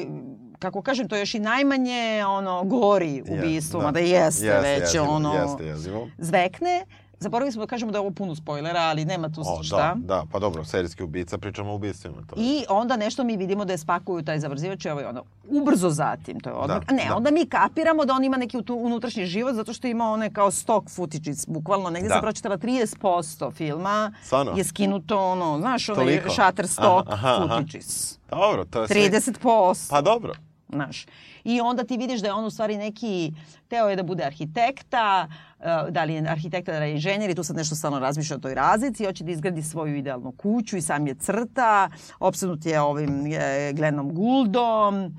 [0.64, 3.86] kako kažem, to je još i najmanje ono, gori ubistvo, da.
[3.86, 5.34] mada jeste, Jeste već jezivo, ono...
[5.34, 6.08] Jeste jezivo.
[6.18, 6.86] Zvekne.
[7.20, 9.78] Zaboravili smo da kažemo da je ovo puno spojlera, ali nema tu O, šta.
[9.78, 12.16] da, da, pa dobro, serijski ubica, pričamo o ubistvima.
[12.28, 12.36] To.
[12.36, 15.24] je- I onda nešto mi vidimo da je spakuju taj zavrzivač i ovo i ono.
[15.46, 16.80] Ubrzo zatim, to je odmah.
[16.80, 17.16] Da, ne, da.
[17.16, 20.90] onda mi kapiramo da on ima neki unutrašnji život zato što ima one kao stock
[20.90, 22.14] footage, bukvalno negdje Da.
[22.14, 24.54] sam pročitala 30% filma Stvarno?
[24.56, 26.30] je skinuto ono, znaš, onaj Toliko?
[26.32, 27.48] Shutterstock Aha, aha, aha.
[27.48, 28.18] footages.
[28.30, 28.96] Dobro, to je sve...
[29.02, 29.90] 30%.
[29.90, 30.34] Pa dobro.
[30.74, 31.06] Znaš.
[31.44, 33.34] I onda ti vidiš da je on u stvari neki,
[33.68, 35.28] teo je da bude arhitekta,
[35.60, 38.36] eh, da li je arhitekta, da li je inženjer i tu sad nešto stalno razmišlja
[38.36, 42.82] o toj razlici, hoće da izgradi svoju idealnu kuću i sam je crta, opsednut je
[42.82, 45.14] ovim eh, Glennom Gouldom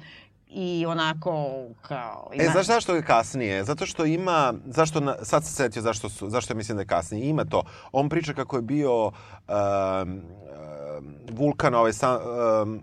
[0.54, 1.46] i onako
[1.82, 2.30] kao...
[2.32, 3.64] E, znaš zašto je kasnije?
[3.64, 7.28] Zato što ima, zašto, na, sad se setio zašto, su, zašto mislim da je kasnije.
[7.28, 7.62] Ima to.
[7.92, 9.12] On priča kako je bio um,
[10.08, 10.22] um,
[11.30, 12.18] vulkan, ovaj, sa,
[12.62, 12.80] um,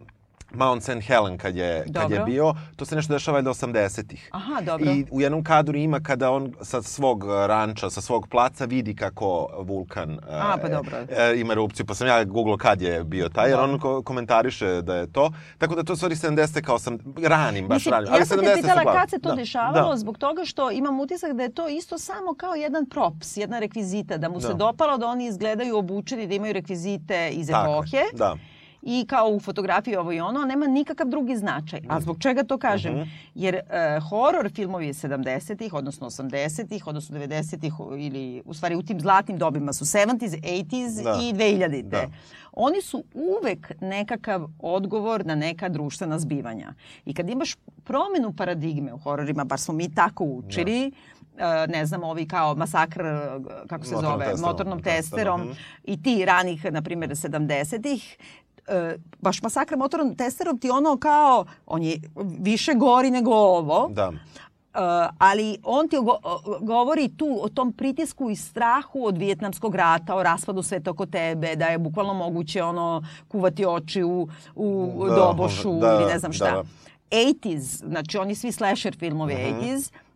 [0.54, 1.02] Mount St.
[1.02, 2.26] Helen kad je, kad je Dobro.
[2.26, 2.54] bio.
[2.76, 4.30] To se nešto dešava valjda 80-ih.
[4.32, 4.86] Aha, dobro.
[4.86, 8.96] I u jednom kadru ima kada on sa svog uh, ranča, sa svog placa vidi
[8.96, 10.98] kako vulkan uh, A, pa dobro.
[11.10, 11.86] e, ima erupciju.
[11.86, 15.32] Pa sam ja googlao kad je bio taj, jer on ko- komentariše da je to.
[15.58, 18.10] Tako da to stvari 70 kao sam ranim, baš Mislim, ranim.
[18.12, 19.98] Ali ja sam te 70 su pitala kad se to Da, dešavalo, da.
[19.98, 24.18] zbog toga što imam utisak da je to isto samo kao jedan props, jedna rekvizita,
[24.18, 24.54] da mu se Da.
[24.54, 28.02] dopalo da oni izgledaju obučeni, da imaju rekvizite iz Tako epohe.
[28.14, 28.36] Da.
[28.82, 31.82] I kao u fotografiji ovo i ono, nema nikakav drugi značaj.
[31.90, 32.94] A zbog čega to kažem?
[32.94, 33.10] Mhm.
[33.36, 39.38] Jer e, horor filmovi 70-ih, odnosno 80-ih, odnosno 90-ih ili u stvari u tim zlatnim
[39.38, 41.20] dobima su 70s, 80s Da.
[41.24, 41.82] i 2000-te.
[41.82, 42.08] Da.
[42.52, 46.74] Oni su uvek nekakav odgovor na neka društvena zbivanja.
[47.06, 50.92] I kad imaš promenu paradigme u hororima, bar smo mi tako učili,
[51.38, 53.02] e, ne znam, ovi kao masakr,
[53.68, 54.52] kako se Motornom zove, testerom.
[54.52, 55.52] motornom Testerom, testerom mhm.
[55.84, 58.18] i ti ranih, na primjer, 70-ih,
[58.68, 62.02] e, baš masakr motornom testerom ti ono kao, on je
[62.40, 64.12] više gori nego ovo, Da.
[64.74, 64.78] Uh,
[65.18, 66.18] ali on ti go,
[66.62, 71.56] govori tu o tom pritisku i strahu od vijetnamskog rata, o raspadu sveta oko tebe,
[71.56, 76.34] da je bukvalno moguće ono kuvati oči u, u Da, dobošu da, ili ne znam
[76.34, 76.46] šta.
[76.46, 76.64] da, da.
[77.12, 79.60] 80s, znači oni svi slasher filmovi Mhm.
[79.60, 80.11] 80s, e, e,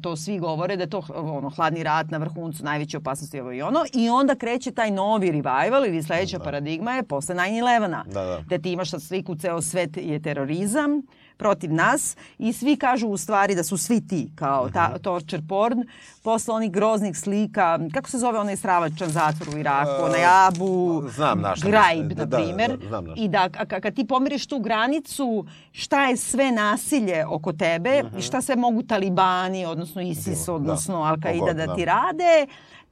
[0.00, 3.62] to svi govore da je to ono hladni rat na vrhuncu najveće opasnosti ovo i
[3.62, 8.04] ono i onda kreće taj novi revival ili sledeća paradigma je posle 9/11.
[8.06, 8.40] Da, da.
[8.48, 11.02] Da ti imaš sad sliku ceo svet je terorizam
[11.40, 12.02] protiv nas
[12.38, 14.98] i svi kažu u stvari da su svi ti kao ta, Mhm.
[14.98, 15.84] torture porn
[16.22, 21.02] posle onih groznih slika kako se zove onaj stravačan zatvor u Iraku E, onaj Abu
[21.08, 22.18] znam na šta Ghraib mislim.
[22.18, 23.14] na Da, da, primer da, na šta.
[23.16, 23.48] i da
[23.80, 25.28] kad ti pomiriš tu granicu
[25.72, 30.46] šta je sve nasilje oko tebe i šta sve mogu talibani odnosno ISIS Mhm.
[30.46, 30.52] Da.
[30.54, 31.74] odnosno Al-Qaida Kogod, da da.
[31.74, 32.46] ti rade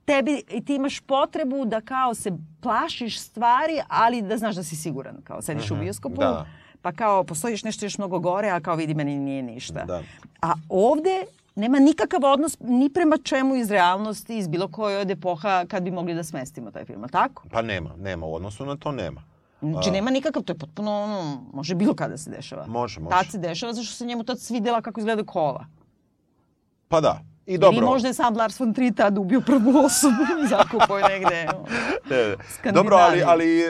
[0.04, 2.30] tebi i ti imaš potrebu da kao se
[2.60, 6.46] plašiš stvari ali da znaš da si siguran kao sediš u bioskopu da.
[6.88, 10.02] Pa kao postojiš nešto još mnogo gore a kao vidi meni nije ništa Da.
[10.42, 11.24] a ovde
[11.54, 15.90] nema nikakav odnos ni prema čemu iz realnosti, iz bilo koje od epoha kad bi
[15.90, 17.42] mogli da smestimo taj film, tako?
[17.50, 18.26] Pa nema, nema.
[18.26, 19.22] U odnosu na to nema.
[19.60, 22.66] Znači nema nikakav, to je potpuno ono, može bilo kada se dešava.
[22.66, 23.16] Može, može.
[23.16, 25.66] Tad se dešava zašto se njemu tad svidela kako izgleda kola.
[26.88, 27.20] Pa da.
[27.46, 27.86] I Ili dobro.
[27.86, 31.46] možda je sam Lars von Trier tad ubio prvu osobu i zakupao je negde.
[32.10, 32.72] Ne, ne.
[32.72, 33.62] Dobro, ali, ali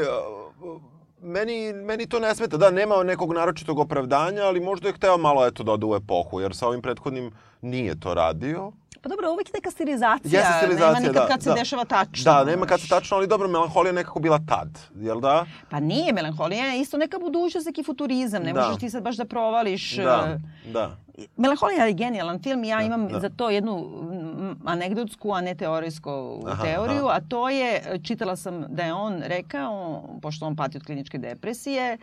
[1.23, 2.57] meni, meni to ne smeta.
[2.57, 6.41] Da, nema nekog naročitog opravdanja, ali možda je hteo malo eto da ode u epohu,
[6.41, 7.31] jer sa ovim prethodnim
[7.63, 8.73] nije to radio.
[9.03, 10.41] Pa dobro, uvijek je neka stilizacija.
[10.41, 11.55] Jeste stilizacija, nema nikad da, kad se da.
[11.55, 12.25] dešava tačno.
[12.33, 15.47] Da, nema kad se tačno, ali dobro, melanholija nekako bila tad, jel da?
[15.71, 18.43] Pa nije melanholija, je isto neka budućnost, neki futurizam.
[18.43, 18.61] Ne Da.
[18.63, 19.97] možeš ti sad baš da provališ...
[19.97, 20.97] Da, e, da.
[21.37, 23.21] Melanholija je genijalan film i ja imam da.
[23.21, 28.65] za to jednu mm, anegdotsku, a ne teorijsku Aha, teoriju, a to je, čitala sam
[28.69, 31.99] da je on rekao, pošto on pati od kliničke depresije,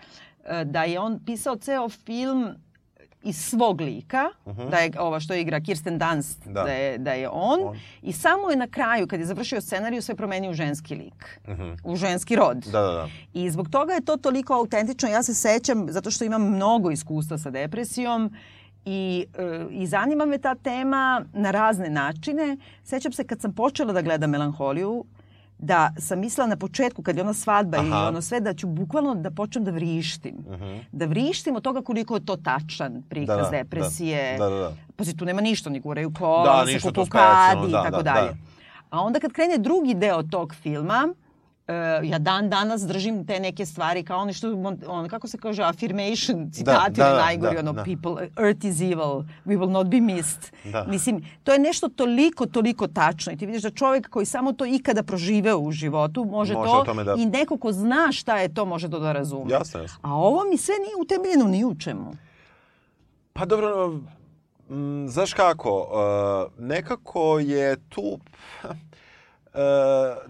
[0.46, 2.50] e, da je on pisao ceo film
[3.24, 4.30] iz svog lika,
[4.72, 6.72] da je ova što igra Kirsten Dunst, da, Da.
[6.72, 7.78] je, da je on, On.
[8.02, 11.40] i samo je na kraju, kad je završio scenariju, sve promenio u ženski lik,
[11.84, 12.58] u ženski rod.
[12.58, 13.08] Da, da, da.
[13.34, 15.10] I zbog toga je to toliko autentično.
[15.10, 18.32] Ja se sećam, zato što imam mnogo iskustva sa depresijom
[18.86, 22.58] i, e, i zanima me ta tema na razne načine.
[22.84, 25.06] Sećam se kad sam počela da gledam melanholiju,
[25.58, 28.08] da sam mislila na početku kad je ona svadba i Aha.
[28.08, 30.36] ono sve da ću bukvalno da počnem da vrištim.
[30.92, 34.38] Da vrištim od toga koliko je to tačan prikaz Da, da, depresije.
[34.38, 34.72] da, da, da.
[34.96, 37.70] Pazi, tu nema ništa, ni guraju kola, Da, da, se ništa kupu to specijalno, kadi
[37.70, 38.28] i da, tako da, dalje.
[38.28, 38.36] da.
[38.90, 41.14] A onda kad krene drugi deo tog filma,
[41.68, 41.74] e,
[42.04, 44.52] ja dan danas držim te neke stvari kao oni što,
[44.88, 47.84] on, kako se kaže, affirmation, citati da, da, najgori, da, ono, da.
[47.84, 50.52] people, earth is evil, we will not be missed.
[50.64, 50.84] Da.
[50.88, 54.66] Mislim, to je nešto toliko, toliko tačno i ti vidiš da čovjek koji samo to
[54.66, 58.66] ikada proživeo u životu može, Može to da- i neko ko zna šta je to
[58.66, 59.52] može to da razume.
[59.52, 60.00] Jasno, jasno.
[60.02, 62.12] A ovo mi sve nije utemeljeno ni u čemu.
[63.34, 64.00] Pa dobro,
[64.70, 65.88] m, znaš kako,
[66.60, 68.20] e, nekako je tu...
[69.56, 69.60] e,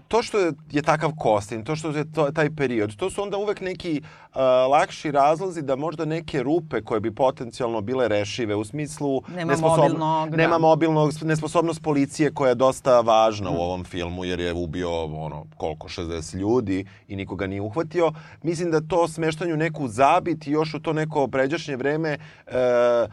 [0.08, 3.38] to što je, je takav kostim, to što je to, taj period, to su onda
[3.38, 4.02] uvek neki
[4.36, 9.54] e, lakši razlozi da možda neke rupe koje bi potencijalno bile rešive u smislu Nema
[9.54, 10.38] nesposobno- mobilnog, da.
[10.38, 15.46] nema mobilnog, nesposobnost policije koja je dosta važna u ovom filmu jer je ubio ono
[15.58, 18.12] koliko 60 ljudi i nikoga nije uhvatio.
[18.44, 23.08] Mislim da to smeštanju neku zabit i još u to neko pređašnje vreme e,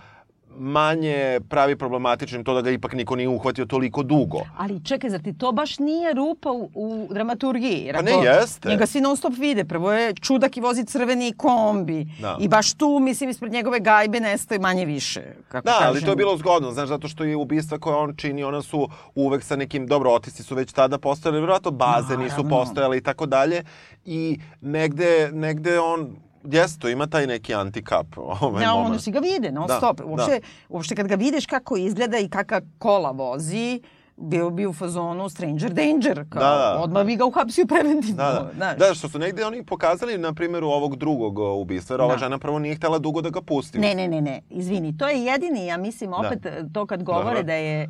[0.56, 4.38] manje pravi problematičnim to da ga ipak niko nije uhvatio toliko dugo.
[4.56, 7.78] Ali čekaj, zar ti to baš nije rupa u, u dramaturgiji?
[7.78, 8.68] Jer Pa ne, jeste.
[8.68, 9.64] Njega svi non stop vide.
[9.64, 12.06] Prvo je čudak i vozi crveni kombi.
[12.20, 12.36] Da.
[12.40, 15.22] I baš tu, mislim, ispred njegove gajbe nestaje manje više.
[15.48, 16.04] Kako Da, ali kažem.
[16.06, 19.42] to je bilo zgodno, znaš, zato što je ubistva koje on čini, ona su uvek
[19.44, 22.50] sa nekim, dobro, otisci su već tada postojali, vjerojatno baze nisu Naravno.
[22.50, 23.62] postojale i tako dalje.
[24.04, 28.06] I negde, negde on, jeste, to ima taj neki antikap.
[28.40, 29.02] Ovaj Ja, ono moment.
[29.02, 29.98] si ga vide, non Da, stop.
[29.98, 30.04] da.
[30.04, 33.80] Uopšte, uopšte kad ga vidiš kako izgleda i kakva kola vozi,
[34.16, 36.24] bio bi u fazonu Stranger Danger.
[36.28, 36.78] Kao, Da, da.
[36.78, 38.16] Odmah bi ga uhapsio preventivno.
[38.16, 38.50] Da, da.
[38.56, 38.76] znaš.
[38.78, 42.18] da, što su negde oni pokazali na primjeru ovog drugog o, ubistva, jer ova Da.
[42.18, 43.78] žena prvo nije htjela dugo da ga pusti.
[43.78, 46.38] Ne, ne, ne, ne, izvini, to je jedini, ja mislim, opet
[46.74, 47.42] to kad govore Dobro.
[47.42, 47.88] da je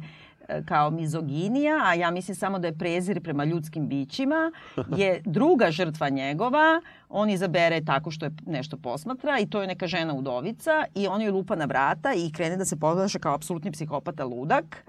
[0.65, 4.53] kao mizoginija, a ja mislim samo da je prezir prema ljudskim bićima,
[5.01, 9.87] je druga žrtva njegova, on izabere tako što je nešto posmatra i to je neka
[9.87, 13.73] žena udovica i on joj lupa na vrata i krene da se ponaša kao apsolutni
[13.73, 14.85] psihopata ludak,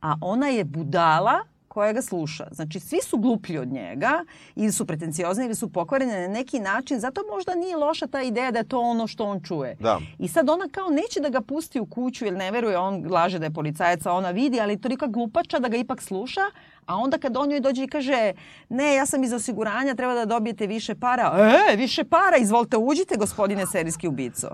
[0.00, 1.38] a ona je budala
[1.78, 2.46] koja ga sluša.
[2.50, 4.24] Znači, svi su gluplji od njega,
[4.56, 8.50] ili su pretenciozni, ili su pokvareni na neki način, zato možda nije loša ta ideja
[8.50, 9.76] da je to ono što on čuje.
[9.80, 10.00] Da.
[10.18, 13.38] I sad ona kao neće da ga pusti u kuću jer ne veruje, on laže
[13.38, 16.40] da je policajac, a ona vidi, ali je tolika glupača da ga ipak sluša,
[16.86, 18.32] a onda kad on joj dođe i kaže
[18.68, 21.52] ne, ja sam iz osiguranja, treba da dobijete više para.
[21.70, 24.48] E, više para, izvolite uđite gospodine serijski ubico.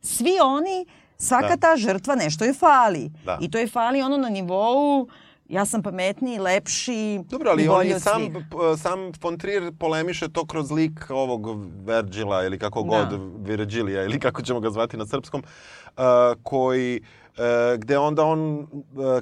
[0.00, 1.56] Svi oni, svaka Da.
[1.56, 3.10] ta žrtva nešto je fali.
[3.24, 3.38] Da.
[3.40, 5.08] I to je fali ono na nivou
[5.48, 8.22] ja sam pametniji, lepši Dobro, ali on od sam,
[8.76, 11.46] sam von Trier polemiše to kroz lik ovog
[11.84, 12.88] Vergila ili kako Da.
[12.88, 15.42] god, Virgilija ili kako ćemo ga zvati na srpskom,
[15.96, 16.02] uh,
[16.42, 17.44] koji uh,
[17.78, 18.66] gde onda on, uh,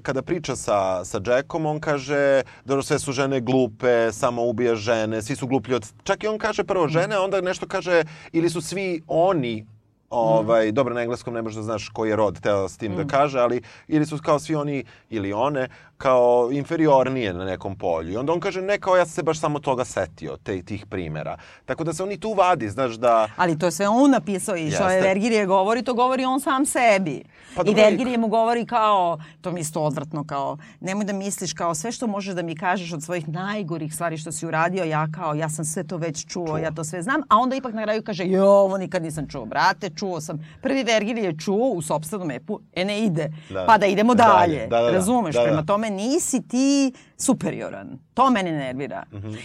[0.03, 5.23] kada priča sa, sa Jackom, on kaže da sve su žene glupe, samo ubija žene,
[5.23, 5.93] svi su gluplji od...
[6.03, 9.67] Čak i on kaže prvo žene, a onda nešto kaže ili su svi oni
[10.13, 13.07] Ovaj, dobro, na engleskom ne možeš da znaš koji je rod teo s tim da
[13.07, 15.69] kaže, ali ili su kao svi oni ili one
[16.03, 18.13] kao inferiornije na nekom polju.
[18.13, 21.37] I onda on kaže, ne, kao ja se baš samo toga setio, te, tih primjera.
[21.65, 23.29] Tako da se on i tu vadi, znaš da...
[23.37, 25.01] Ali to je sve on napisao i što je.
[25.03, 27.23] Vergilije govori, to govori on sam sebi.
[27.57, 31.75] Pa I Vergilije mu govori kao, to mi isto odvratno, kao, nemoj da misliš kao
[31.75, 35.35] sve što možeš da mi kažeš od svojih najgorih stvari što si uradio, ja kao,
[35.35, 38.03] ja sam sve to već čuo, ja to sve znam, a onda ipak na kraju
[38.03, 40.39] kaže, jo, ovo nikad nisam čuo, brate, čuo sam.
[40.63, 43.65] Prvi Vergilije je čuo u sopstvenom epu, e ne ide, Da.
[43.67, 44.67] pa da idemo Dalje, dalje.
[44.67, 44.91] da, da, da.
[44.91, 45.47] Razumeš, Da, da.
[45.47, 47.99] prema tome nisi ti superioran.
[48.15, 49.03] To mene nervira.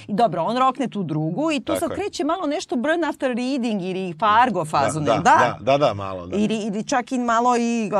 [0.08, 1.80] I dobro, on rokne tu drugu i tu Mhm.
[1.80, 1.98] Tako je.
[1.98, 6.28] kreće malo nešto burn after reading ili Fargo fazon, da, jel da, da, da, malo.
[6.28, 6.38] Da.
[6.38, 7.92] Ili, ili čak i malo i, uh,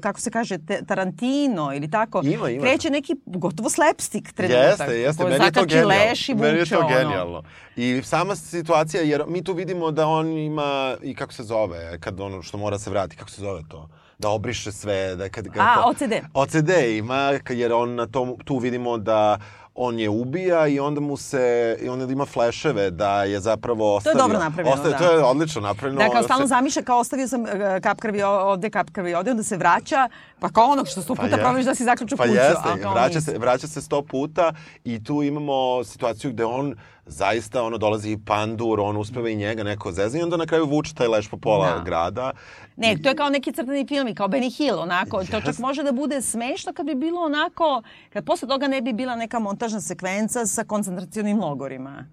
[0.00, 2.20] kako se kaže, te, Tarantino ili tako.
[2.24, 2.62] Ima, ima.
[2.62, 4.62] Kreće neki gotovo slapstick trenutak.
[4.68, 5.88] Jeste, jeste, meni je to genijalno.
[5.90, 6.88] leš i meni je to ono.
[6.90, 7.42] genijalno.
[7.76, 12.20] I sama situacija, jer mi tu vidimo da on ima, i kako se zove, kad
[12.20, 13.88] ono što mora se vrati, kako se zove to?
[14.22, 15.44] Da obriše sve, da kad...
[15.44, 16.12] kad A, to- OCD.
[16.34, 17.16] OCD ima,
[17.50, 19.38] jer on na tom, tu vidimo da
[19.74, 21.42] on je ubija i onda mu se,
[21.82, 24.18] i onda ima fleševe da je zapravo ostavio.
[24.18, 24.98] dobro napravljeno, ostavio, da.
[24.98, 26.00] To je odlično napravljeno.
[26.00, 27.48] Da, kao stalno Se- zamišlja, kao ostavio sam uh,
[27.82, 30.08] kap krvi ovde, kap krvi ovde, onda se vraća,
[30.40, 31.42] pa kao onog što sto puta je.
[31.42, 32.34] probaš da si zaključu pa kuću.
[32.34, 34.52] jeste, a kao vraća se, vraća se sto puta
[34.84, 36.74] i tu imamo situaciju gde on
[37.06, 40.66] zaista ono dolazi i pandur, on uspeva i njega neko zeza i onda na kraju
[40.66, 41.82] vuče taj leš po pola Da.
[41.84, 42.32] grada.
[42.76, 45.24] Ne, to je kao neki crtani film kao Benny Hill, onako.
[45.24, 48.92] To čak može da bude smešno kad bi bilo onako, kad posle toga ne bi
[48.92, 52.06] bila neka montažna sekvenca sa koncentracionim logorima.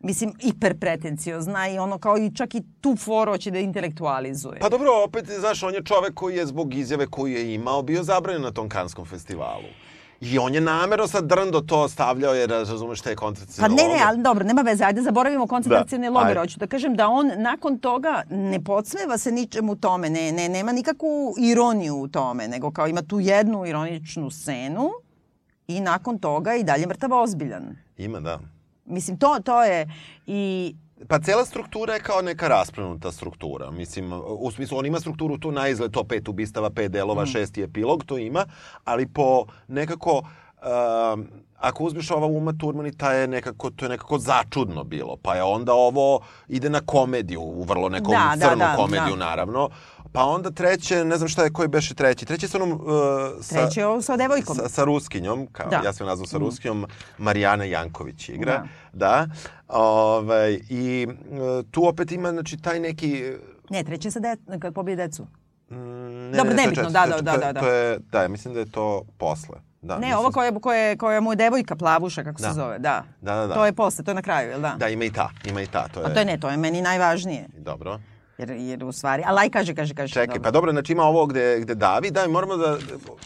[0.00, 4.58] Mislim, hiperpretenciozna i ono kao i čak i tu foru hoće da intelektualizuje.
[4.60, 8.02] Pa dobro, opet, znaš, on je čovek koji je zbog izjave koju je imao bio
[8.02, 9.68] zabranjen na tom kanskom festivalu.
[10.24, 13.16] I on je namerno sad drndo to stavljao jer razumeš šta je
[13.60, 16.40] Pa ne, ne, ali dobro, nema veze, ajde zaboravimo koncentracijone Da, logore.
[16.40, 20.72] Hoću da kažem da on nakon toga ne podsmeva se ničemu tome, ne, ne, nema
[20.72, 24.90] nikakvu ironiju u tome, nego kao ima tu jednu ironičnu scenu
[25.68, 27.76] i nakon toga i dalje mrtav ozbiljan.
[27.96, 28.40] Ima, da.
[28.84, 29.88] Mislim, to, to je
[30.26, 33.70] i Pa cela struktura je kao neka rasplanuta struktura.
[33.70, 37.26] Mislim, u smislu, on ima strukturu tu na izgled, to pet ubistava, pet delova, Mm.
[37.26, 38.46] šesti epilog, to ima,
[38.84, 40.22] ali po nekako...
[41.14, 45.16] Um, ako uzmeš ova Uma Thurman i ta je nekako, to je nekako začudno bilo.
[45.16, 49.16] Pa je onda ovo ide na komediju, u vrlo nekom Da, da, crnu da, komediju,
[49.16, 49.24] da.
[49.24, 49.68] naravno.
[50.12, 52.26] Pa onda treće, ne znam šta je, koji beše treći.
[52.26, 52.72] Treći je sa onom...
[52.72, 52.78] Uh,
[53.40, 54.56] sa, treće je ovo sa devojkom.
[54.56, 55.80] Sa, sa Ruskinjom, kao, Da.
[55.84, 56.86] ja sam je nazvao sa Ruskinjom,
[57.18, 58.64] Marijana Janković igra.
[58.92, 59.26] Da.
[59.26, 59.26] Da.
[59.68, 63.32] Ovaj, I e, tu opet ima znači, taj neki...
[63.70, 65.26] Ne, treće je sa de, kad pobije decu.
[65.70, 65.76] mm,
[66.24, 67.60] Ne, Dobro, ne, nebitno, da, da, to da, je- da.
[67.60, 69.58] To je, da, mislim da je to posle.
[69.82, 72.48] Da, Ne, mislim- ovo koja, koja, koja mu je devojka plavuša, kako Da.
[72.48, 73.04] se zove, da.
[73.20, 73.54] Da, da, da.
[73.54, 74.74] To je posle, to je na kraju, jel da?
[74.78, 75.88] Da, ima i ta, ima i ta.
[75.88, 77.48] To je, A to je ne, to je meni najvažnije.
[77.56, 77.98] Dobro.
[78.38, 80.12] Jer, jer u stvari, ali aj kaže, kaže, kaže.
[80.12, 82.78] Čekaj, pa dobro, znači ima ovo gde, gde davi, da, moramo da,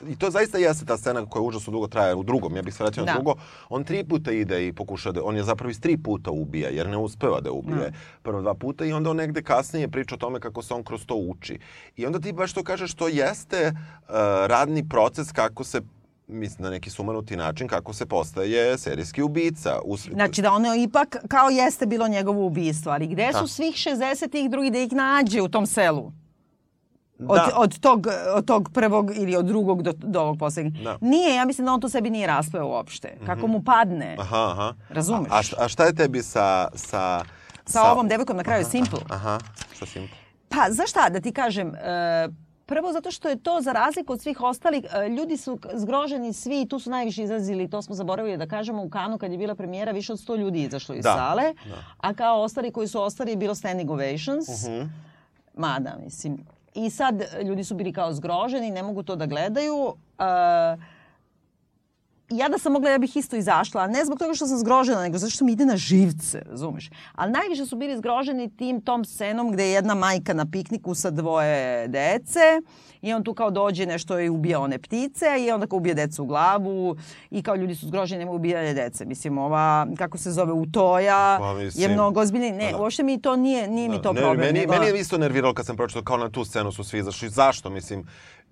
[0.09, 2.85] i to zaista jeste ta scena koja užasno dugo traje, u drugom, ja bih se
[2.85, 3.15] vratio na Da.
[3.15, 3.35] drugo,
[3.69, 6.89] on tri puta ide i pokuša da, on je zapravo iz tri puta ubija, jer
[6.89, 7.93] ne uspeva da ubije
[8.23, 11.07] prvo dva puta i onda on negde kasnije priča o tome kako se on kroz
[11.07, 11.59] to uči.
[11.97, 14.15] I onda ti baš to kažeš, to jeste uh,
[14.47, 15.81] radni proces kako se
[16.29, 19.79] mislim na neki sumanuti način kako se postaje serijski ubica.
[19.85, 20.09] Us...
[20.09, 23.39] Znači da ono ipak kao jeste bilo njegovo ubistvo, ali gde Da.
[23.39, 26.13] su svih 60-ih drugi da ih nađe u tom selu?
[27.21, 27.51] Od, Da.
[27.57, 30.75] od, tog, od tog prvog ili od drugog do, do ovog poslednjeg.
[30.85, 30.99] Da.
[31.01, 33.17] Nije, ja mislim da on to sebi nije raspeo uopšte.
[33.27, 34.17] Kako mu padne.
[34.19, 34.75] Aha, aha.
[34.89, 35.31] Razumeš?
[35.31, 36.69] A, a, šta, je tebi sa...
[36.75, 37.25] Sa,
[37.67, 39.01] Sa ovom devojkom na kraju, Simple.
[39.09, 39.39] Aha,
[39.75, 40.17] sa Simple.
[40.49, 42.29] Pa, znaš šta, da ti kažem, e,
[42.69, 46.61] prvo zato što je to za razliku od svih ostalih, e, ljudi su zgroženi svi
[46.61, 49.55] i tu su najviše izrazili, to smo zaboravili da kažemo, u Kanu kad je bila
[49.55, 51.77] premijera više od 100 ljudi izašlo iz Da, sale, da.
[51.99, 54.83] a kao ostali koji su ostali je bilo standing ovations, Mhm.
[55.57, 56.39] mada, mislim.
[56.75, 59.95] I sad ljudi su bili kao zgroženi, ne mogu to da gledaju.
[60.19, 60.98] E,
[62.31, 65.19] ja da sam mogla, ja bih isto izašla, ne zbog toga što sam zgrožena, nego
[65.19, 66.91] zato što mi ide na živce, razumeš?
[67.15, 71.11] Ali najviše su bili zgroženi tim tom scenom gde je jedna majka na pikniku sa
[71.11, 72.41] dvoje dece
[73.03, 76.23] i on tu kao dođe nešto i ubija one ptice i onda kao ubije decu
[76.23, 76.97] u glavu
[77.31, 79.05] i kao ljudi su zgroženi nema ubijanje dece.
[79.05, 82.53] Mislim, ova, kako se zove, Utoja Pa, mislim, je mnogo ozbiljniji.
[82.53, 82.79] Ne, da.
[82.79, 84.47] uopšte mi to nije, nije mi to ne, problem.
[84.47, 86.99] Meni, nego- meni je isto nerviralo kad sam pročitao kao na tu scenu su svi
[86.99, 87.29] izašli.
[87.29, 87.71] Zašto?
[87.71, 88.05] Mislim,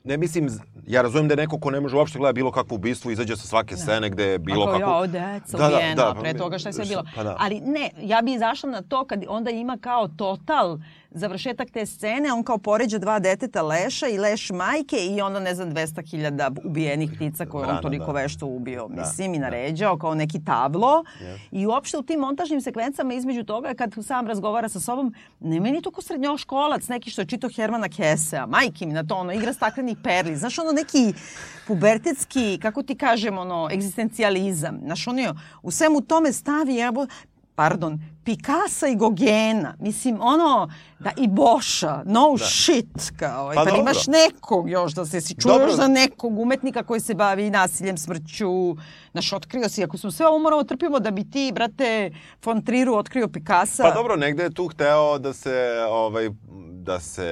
[0.06, 0.50] ne mislim,
[0.86, 3.46] ja razumijem da je neko ko ne može uopšte gleda bilo kakvo ubistvo, izađe sa
[3.46, 4.90] svake scene gde je bilo Ako kako...
[4.90, 7.02] ja, o, deca ubijena, pa pre mi- toga šta je sve bilo.
[7.14, 7.36] Pa da.
[7.38, 10.78] Ali ne, ja bi izašla na to kad onda ima kao total
[11.16, 15.54] završetak te scene, on kao poređa dva deteta leša i leš majke i onda ne
[15.54, 18.12] znam 200.000 ubijenih ptica koje on toliko da.
[18.12, 18.88] vešto ubio.
[18.88, 21.04] Da, Mislim i naređao kao neki tablo.
[21.22, 21.38] Yes.
[21.50, 25.82] I uopšte u tim montažnim sekvencama između toga kad sam razgovara sa sobom, ne meni
[25.82, 29.52] to ko srednjoškolac, neki što je čito Hermana Kesea, majke mi na to, ono, igra
[29.52, 30.36] staklenih perli.
[30.36, 31.14] Znaš, ono neki
[31.66, 34.80] pubertetski, kako ti kažem, ono, egzistencijalizam.
[34.84, 37.06] Znaš, on je u svemu tome stavi, jebo,
[37.54, 39.74] pardon, Pikasa i Gogena.
[39.80, 42.44] Mislim, ono, da i Boša, no Da.
[42.46, 42.86] shit,
[43.16, 43.48] kao.
[43.48, 43.80] Pa Pa, dobro.
[43.80, 45.72] imaš nekog još da se si čuješ Dobro.
[45.72, 48.76] za nekog umetnika koji se bavi nasiljem, smrću.
[49.12, 52.10] Znaš, otkrio si, ako smo sve ovo moramo trpimo da bi ti, brate,
[52.44, 53.82] von Trieru otkrio Pikasa.
[53.82, 55.54] Pa dobro, negde je tu hteo da se,
[55.88, 56.30] ovaj,
[56.72, 57.26] da se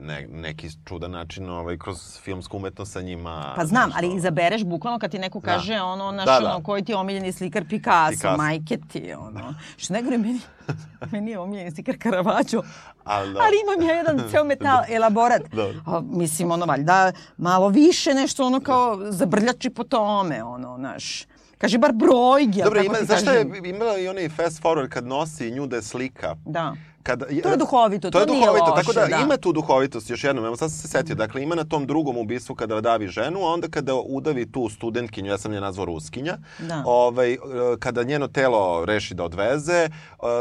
[0.00, 3.52] ne, neki čudan način ovaj, kroz filmsku umetnost sa njima...
[3.56, 5.46] Pa znam, nešto- ali izabereš bukvalno kad ti neko Da.
[5.46, 6.46] kaže ono, naš, Da, da.
[6.46, 8.36] ono, koji ti je omiljeni slikar Picasso, Picasso.
[8.36, 9.54] majke ti, ono.
[9.76, 10.35] Što ne gore, meni,
[11.12, 12.62] meni je omiljeni slikar Caravaggio,
[13.04, 13.40] Ali da.
[13.40, 15.42] ali imam ja jedan ceo metal elaborat.
[15.52, 15.80] Dobro.
[15.86, 21.26] A, mislim, ono, valjda malo više nešto, ono, kao zabrljači po tome, ono, znaš.
[21.58, 25.66] Kaži bar brojge, Dobro, ima, zašto je imala i onaj fast forward kad nosi nju
[25.66, 26.36] da je slika?
[26.44, 26.74] Da.
[27.06, 29.22] Kada, To je duhovito, to, to je nije duhovito, loše, tako da, da.
[29.22, 32.16] ima tu duhovitost, još jednom, evo sad sam se setio, dakle ima na tom drugom
[32.16, 36.38] ubistvu kada davi ženu, a onda kada udavi tu studentkinju, ja sam je nazvao Ruskinja,
[36.58, 36.82] Da.
[36.86, 37.38] ovaj, e,
[37.78, 39.90] kada njeno telo reši da odveze, e,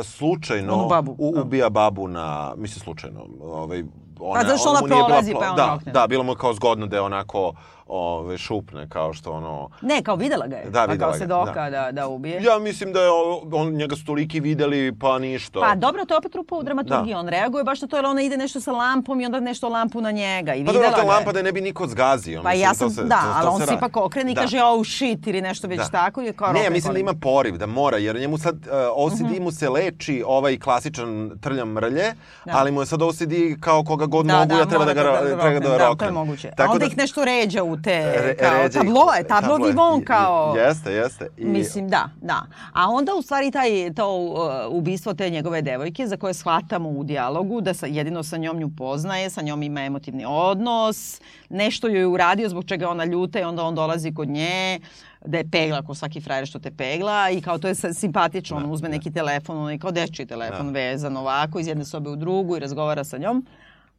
[0.03, 1.41] slučajno babu, u, da.
[1.41, 3.83] ubija babu na, mislim slučajno, ovaj,
[4.19, 5.91] ona, Pa zato što ona bila prolazi, pa je on da, rokne.
[5.91, 7.53] da, bilo mu kao zgodno da je onako
[7.87, 9.69] ovaj, šupne, kao što ono...
[9.81, 10.65] Ne, kao videla ga je.
[10.65, 11.69] Da, pa videla kao ga, se doka da.
[11.71, 11.91] da.
[11.91, 12.41] da, ubije.
[12.43, 13.09] Ja mislim da je
[13.53, 15.59] on, njega su toliki videli, pa ništa.
[15.61, 17.13] Pa dobro, to je opet rupa u dramaturgiji.
[17.13, 17.19] Da.
[17.19, 20.01] On reaguje baš na to jer ona ide nešto sa lampom i onda nešto lampu
[20.01, 20.53] na njega.
[20.53, 22.41] I Pa videla dobro, to je lampa da ne bi niko zgazio.
[22.41, 24.35] Pa mislim, ja to sam, se, da, to, ali to on se ipak okrene i
[24.35, 24.41] Da.
[24.41, 25.87] kaže oh shit ili nešto već Da.
[25.87, 28.61] tako i kao Ne, ja mislim da ima poriv, da mora, jer njemu sad uh,
[28.95, 29.43] OCD Mhm.
[29.43, 31.05] mu se leči ovaj klasičan
[31.41, 32.13] trljam mrlje,
[32.45, 32.51] Da.
[32.53, 35.03] ali mu je sad OCD kao koga god Da, mogu, da, ja treba da ga,
[35.03, 36.13] da, da, treba da roknem, ga da, to je roknem.
[36.13, 36.47] moguće.
[36.47, 39.49] A Tako onda da- ih nešto ređa u u te Re- kao ređe tabloe, tablo
[39.49, 39.69] tabloe.
[39.71, 40.55] vivon I- kao...
[40.57, 41.27] Jeste, jeste.
[41.37, 42.41] I, Mislim, da, da.
[42.73, 44.37] A onda u stvari taj, to uh,
[44.69, 48.69] ubistvo te njegove devojke za koje shvatamo u dijalogu da sa, jedino sa njom nju
[48.77, 53.39] poznaje, sa njom ima emotivni odnos, nešto joj je uradio zbog čega je ona ljuta
[53.39, 54.79] i onda on dolazi kod nje
[55.25, 58.71] da je pegla ko svaki frajer što te pegla i kao to je simpatično, on
[58.71, 62.59] uzme neki telefon, onaj kao dečiji telefon vezan ovako iz jedne sobe u drugu i
[62.59, 63.45] razgovara sa njom.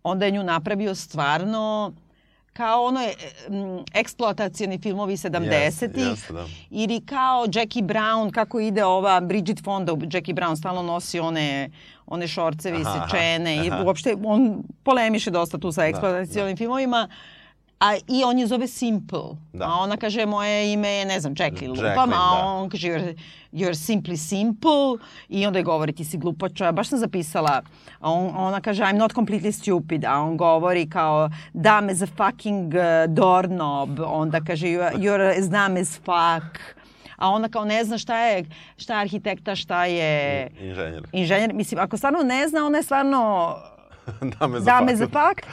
[0.03, 1.93] Onda je nju napravio stvarno
[2.57, 3.15] kao ono je
[3.49, 6.47] mm, eksploatacioni filmovi 70-ih jeste, da.
[6.71, 11.71] ili kao Jackie Brown, kako ide ova Bridget Fonda, Jackie Brown stalno nosi one
[12.07, 13.83] one šorcevi Aha, aha, sečene i aha.
[13.85, 17.09] uopšte on polemiše dosta tu sa eksploatacionim filmovima.
[17.81, 19.37] A i on je zove Simple.
[19.53, 19.65] Da.
[19.65, 22.47] A ona kaže moje ime je, ne znam, lupam, Jacqueline, a da.
[22.47, 23.15] on kaže you're,
[23.53, 24.99] you're simply simple
[25.29, 26.73] i onda je govori ti si glupača.
[26.73, 27.63] Baš sam zapisala.
[28.01, 32.07] A on, ona kaže I'm not completely stupid, a on govori kao dumb as a
[32.07, 34.01] fucking uh, doorknob.
[34.01, 36.59] Onda kaže you're, you're as dumb as fuck.
[37.17, 38.45] A ona kao ne zna šta je,
[38.77, 41.03] šta je arhitekta, šta je Inženjer.
[41.13, 41.53] inženjer.
[41.55, 43.55] Mislim, ako stvarno ne zna, ona je stvarno
[44.21, 44.97] da me da me zapakne.
[44.97, 45.47] za fakt.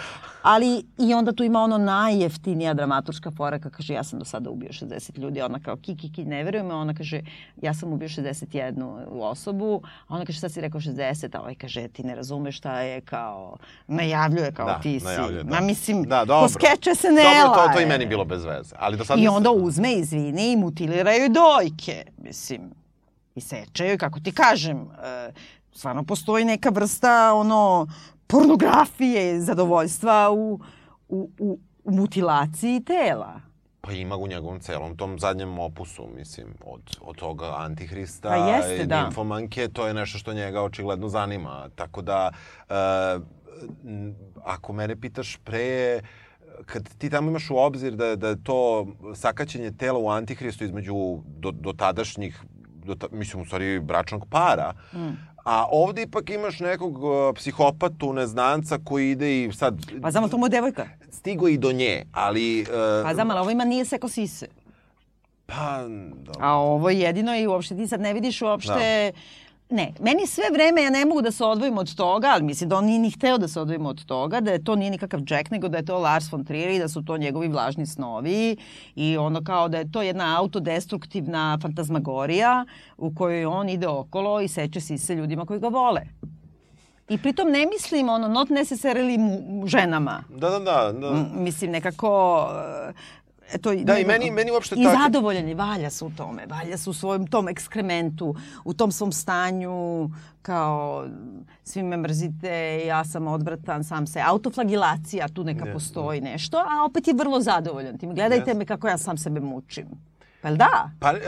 [0.44, 0.68] Ali
[1.00, 4.70] i onda tu ima ono najjeftinija dramaturška fora kad kaže ja sam do sada ubio
[4.70, 5.42] 60 ljudi.
[5.42, 6.74] Ona kao ki, ki, ki, ne veruje me.
[6.74, 7.22] Ona kaže
[7.58, 9.82] ja sam ubio 61 osobu.
[10.08, 11.36] A ona kaže šta si rekao 60?
[11.36, 15.06] A ovaj kaže ti ne razumeš šta je kao najavljuje kao Da, ti si.
[15.06, 15.50] najavljuje, da.
[15.52, 16.50] Ma mislim, Da, ko dobro.
[16.50, 18.76] skeče se ne Dobro, to, to i meni bilo bez veze.
[18.80, 22.06] Ali do sad I mislim- onda uzme, izvini i mutilira joj dojke.
[22.18, 22.62] Mislim,
[23.36, 25.32] i seče joj, kako ti kažem, e,
[25.74, 27.88] stvarno postoji neka vrsta ono
[28.34, 30.60] pornografije, zadovoljstva u,
[31.10, 33.42] u, u, u mutilaciji tela.
[33.82, 38.84] Pa ima u njegovom celom tom zadnjem opusu, mislim, od, od toga Antihrista Pa jeste,
[38.84, 39.04] i da.
[39.04, 41.70] Nimfomanke, to je nešto što njega očigledno zanima.
[41.76, 42.32] Tako da,
[42.70, 42.74] e,
[44.44, 46.02] ako mene pitaš pre,
[46.66, 50.94] kad ti tamo imaš u obzir da, da je to sakaćenje tela u Antihristu između
[51.26, 52.44] do, do tadašnjih,
[52.86, 55.33] do ta, mislim, u stvari, bračnog para, Mm.
[55.44, 59.82] A ovde ipak imaš nekog uh, psihopatu, neznanca koji ide i sad...
[60.02, 60.88] Pa znamo, to mu je devojka.
[61.12, 62.62] Stigo i do nje, ali...
[62.62, 62.68] Uh,
[63.04, 64.48] Pa znam, ali ovo ima nije seko sise.
[65.46, 65.84] Pa,
[66.14, 66.40] dobro.
[66.40, 69.12] A ovo je jedino i uopšte ti sad ne vidiš uopšte...
[69.74, 72.78] Ne, meni sve vreme ja ne mogu da se odvojim od toga, ali mislim da
[72.78, 75.50] on nije ni hteo da se odvojimo od toga, da je to nije nikakav Jack,
[75.52, 78.58] nego da je to Lars von Trier i da su to njegovi vlažni snovi
[78.96, 82.66] i ono kao da je to jedna autodestruktivna fantazmagorija
[82.98, 86.02] u kojoj on ide okolo i seče sise ljudima koji ga vole.
[87.10, 90.24] I pritom ne mislim ono, not necessarily mu, ženama.
[90.30, 90.92] Da, da, da.
[90.92, 91.08] da.
[91.08, 92.48] M, mislim nekako
[93.54, 96.78] e, eto, Da, i meni- meni uopšte I tako- je, valja se u tome, valja
[96.78, 100.10] se u svojom tom ekskrementu, u tom svom stanju,
[100.42, 101.06] kao
[101.64, 102.52] svi me mrzite,
[102.86, 107.42] ja sam odvratan, sam se, autoflagilacija, tu neka Ne, postoji nešto, a opet je vrlo
[107.42, 108.10] zadovoljan tim.
[108.10, 108.54] Gledajte Jeste.
[108.54, 109.88] me kako ja sam sebe mučim.
[110.42, 110.90] Pa da?
[111.00, 111.20] Pa, e,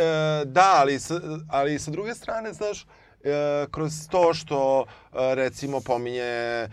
[0.45, 1.13] da, ali sa,
[1.49, 2.85] ali sa druge strane, znaš,
[3.71, 6.69] kroz to što e, recimo pominje e,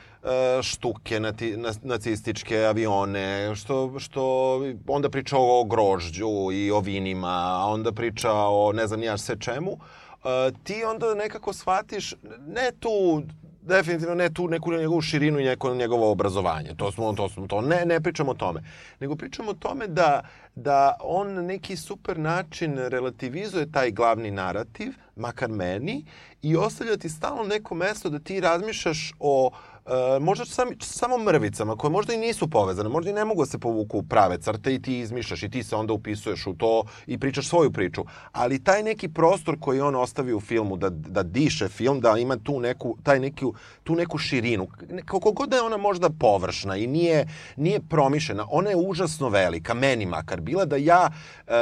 [0.63, 7.67] štuke, nati, na, nacističke avione, što, što onda priča o grožđu i o vinima, a
[7.67, 12.15] onda priča o ne znam ja sve čemu, e, ti onda nekako shvatiš,
[12.47, 13.23] ne tu
[13.63, 16.75] definitivno ne tu neku njegovu širinu i neko njegovo obrazovanje.
[16.77, 18.63] To smo to smo to ne ne pričamo o tome.
[19.01, 20.21] Nego pričamo o tome da
[20.55, 26.05] da on na neki super način relativizuje taj glavni narativ, makar meni,
[26.43, 29.51] i ostavlja ti stalno neko mesto da ti razmišljaš o
[29.87, 33.47] e, možda sam, samo mrvicama koje možda i nisu povezane, možda i ne mogu da
[33.47, 37.19] se povuku prave crte i ti izmišljaš i ti se onda upisuješ u to i
[37.19, 38.05] pričaš svoju priču.
[38.33, 42.37] Ali taj neki prostor koji on ostavi u filmu da, da diše film, da ima
[42.37, 44.69] tu neku, taj neku, tu neku širinu,
[45.05, 49.75] kako god da je ona možda površna i nije, nije promišljena, ona je užasno velika,
[49.75, 51.11] meni makar bila, da ja
[51.47, 51.53] e,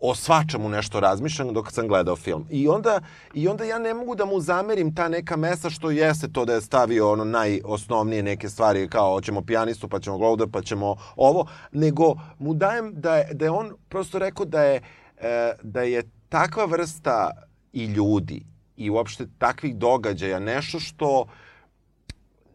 [0.00, 2.46] o svačemu nešto razmišljam dok sam gledao film.
[2.50, 3.00] I onda,
[3.34, 6.54] I onda ja ne mogu da mu zamerim ta neka mesa što jeste to da
[6.54, 11.46] je stavio ono najosnovnije neke stvari kao hoćemo pijanistu, pa ćemo Glowder, pa ćemo ovo,
[11.72, 14.82] nego mu dajem da je, da je on prosto rekao da je,
[15.18, 17.30] e, da je takva vrsta
[17.72, 18.44] i ljudi
[18.76, 21.26] i uopšte takvih događaja nešto što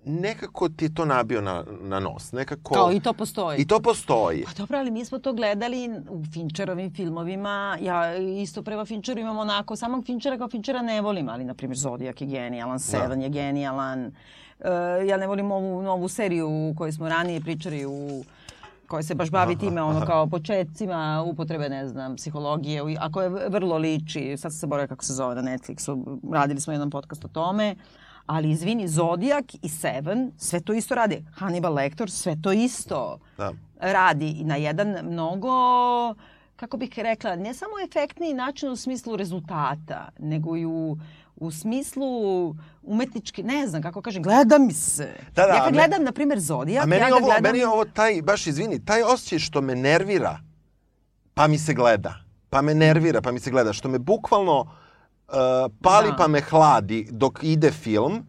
[0.05, 2.31] nekako ti je to nabio na, na nos.
[2.31, 2.73] Nekako...
[2.73, 3.57] Kao i to postoji.
[3.57, 4.43] I to postoji.
[4.45, 7.49] Pa dobro, ali mi smo to gledali u Fincherovim filmovima.
[7.81, 11.77] Ja isto prema Fincheru imam onako, samog Finchera kao Finchera ne volim, ali na primjer
[11.77, 14.05] Zodiac je genijalan, Seven je genijalan.
[14.59, 14.69] E,
[15.07, 18.23] ja ne volim ovu novu seriju u kojoj smo ranije pričali u
[18.87, 23.27] koja se baš bavi time, ono kao početcima upotrebe, ne znam, psihologije, u- a koja
[23.27, 27.27] vrlo liči, sad se boravila kako se zove na Netflixu, radili smo jedan podcast o
[27.27, 27.75] tome,
[28.29, 31.25] Ali izvini, Zodiak i Seven sve to isto radi.
[31.33, 33.53] Hannibal Lecter sve to isto Da.
[33.77, 35.49] radi na jedan mnogo
[36.55, 40.97] kako bih rekla, ne samo efektniji način u smislu rezultata, nego i u,
[41.35, 42.09] u smislu
[42.83, 45.13] umetnički, ne znam kako kažem, gleda mi se.
[45.35, 47.43] Da, da, ja kad me- gledam, na primjer, Zodijak, A meni, ja ovo, gledam...
[47.43, 50.39] meni je ovo taj, baš izvini, taj osjećaj što me nervira,
[51.33, 52.13] pa mi se gleda.
[52.49, 53.73] Pa me nervira, pa mi se gleda.
[53.73, 54.71] Što me bukvalno
[55.81, 56.15] pali Da.
[56.15, 58.25] pa me hladi dok ide film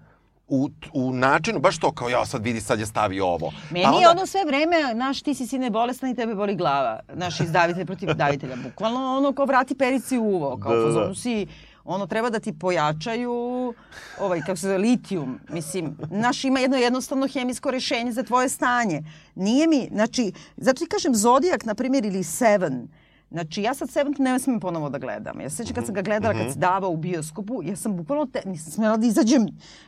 [0.49, 3.53] u, u načinu, baš to kao ja sad vidi sad je stavio ovo.
[3.71, 6.57] Meni pa je onda- ono sve vreme, naš ti si sine bolestan i tebe boli
[6.57, 7.01] glava.
[7.11, 8.57] Naš izdavitelj protiv davitelja.
[8.59, 10.59] Bukvalno ono kao vrati perici u uvo.
[10.59, 11.15] Kao Da, da, da.
[11.15, 11.47] si,
[11.85, 13.75] ono treba da ti pojačaju
[14.19, 15.41] ovaj, kako se zove, litijum.
[15.49, 19.03] Mislim, naš ima jedno jednostavno hemijsko rešenje za tvoje stanje.
[19.35, 22.89] Nije mi, znači, zato ti kažem Zodijak, na primjer, ili Seven,
[23.31, 25.41] Znači, ja sad Seventh ne smem ponovo da gledam.
[25.41, 28.27] Ja se sećam kad sam ga gledala, kad se dava u bioskopu, ja sam bukvalno,
[28.27, 29.47] te, nisam smela da izađem,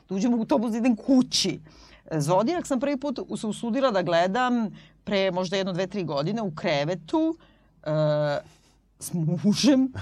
[0.08, 1.60] da uđem u autobus, da idem kući.
[2.10, 4.70] Zodijak sam prvi put se usudila da gledam
[5.04, 7.36] pre možda jedno, dve, tri godine u krevetu
[7.82, 7.90] e,
[8.98, 9.92] s mužem.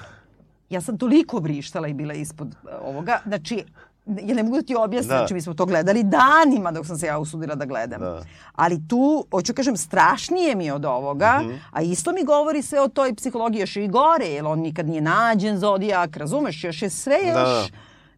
[0.71, 3.21] Ja sam toliko vrištala i bila ispod e, ovoga.
[3.27, 3.65] Znači,
[4.07, 5.15] ja ne mogu da ti objasnim, Da.
[5.15, 5.19] da.
[5.19, 8.01] znači mi smo to gledali danima dok sam se ja usudila da gledam.
[8.01, 8.23] Da.
[8.55, 11.55] Ali tu, hoću kažem, strašnije mi je od ovoga, Mhm.
[11.71, 15.01] a isto mi govori sve o toj psihologiji još i gore, jer on nikad nije
[15.03, 17.35] nađen, zodijak, razumeš, još je sve još...
[17.35, 17.67] Da.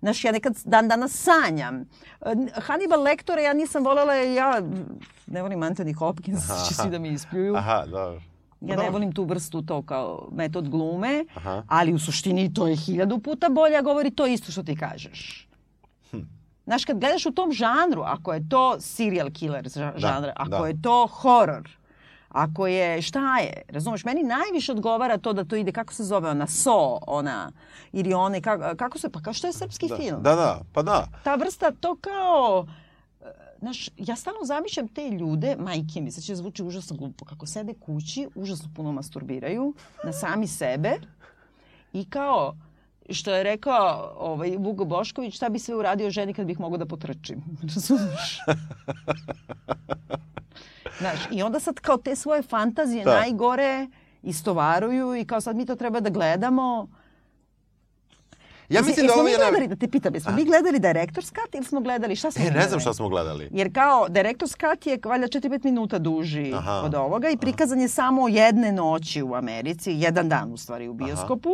[0.01, 1.85] Znaš, ja nekad dan danas sanjam.
[2.57, 4.61] Hannibal Lectora ja nisam volela, ja
[5.27, 7.57] ne volim Anthony Hopkins, će svi da mi ispljuju.
[7.57, 8.21] Aha, dobro.
[8.61, 11.63] Ja ne volim tu vrstu to kao metod glume, Aha.
[11.69, 15.49] ali u suštini to je hiljadu puta bolje, a govori to isto što ti kažeš.
[16.65, 20.67] Znaš, kad gledaš u tom žanru, ako je to serial killer ža- žanra, ako da.
[20.67, 21.69] je to horor,
[22.31, 26.31] ako je, šta je, razumeš, meni najviše odgovara to da to ide, kako se zove
[26.31, 27.53] ona, So, ona,
[27.93, 30.23] ili one, kako, kako se, pa kao što je srpski Da, film?
[30.23, 31.07] da, da, pa da.
[31.25, 32.67] ta vrsta to kao
[33.21, 33.25] e,
[33.59, 37.75] Znaš, ja stalno zamišljam te ljude, majke mi, sad će zvuči užasno glupo, kako sede
[37.77, 40.93] kući, užasno puno masturbiraju na sami sebe
[41.93, 42.55] i kao,
[43.13, 43.75] što je rekao
[44.19, 47.43] ovaj, Vugo Bošković, šta bi sve uradio ženi kad bih mogao da potrčim.
[47.65, 48.39] Razumeš?
[50.99, 53.15] Znaš, i onda sad kao te svoje fantazije Da.
[53.15, 53.87] najgore
[54.23, 56.89] istovaruju i kao sad mi to treba da gledamo.
[58.69, 59.39] Ja Jesi- mislim da jesmo ovo mi je...
[59.39, 62.39] na- gledali, da te pitam, jesmo mi gledali Director's Cut ili smo gledali, šta smo
[62.39, 62.69] E, ne gledali?
[62.69, 63.49] znam šta smo gledali.
[63.53, 64.41] Jer kao Director's
[64.71, 66.73] Cut je valjda 4-5 minuta duži Aha.
[66.75, 70.95] od ovoga i prikazan je samo jedne noći u Americi, jedan dan u stvari u
[70.95, 71.51] bioskopu.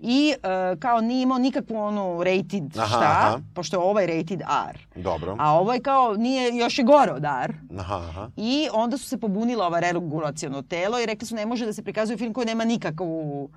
[0.00, 0.36] I e,
[0.76, 3.38] kao nije imao nikakvu onu rated Aha, šta, aha.
[3.54, 4.40] pošto je ovaj rated
[4.70, 4.86] R.
[4.96, 5.36] Dobro.
[5.38, 7.54] A ovo je kao, nije, još je gore od R.
[7.78, 8.30] Aha, aha.
[8.36, 11.82] I onda su se pobunila ova regulacijono telo i rekli su ne može da se
[11.82, 13.48] prikazuje film koji nema nikakvu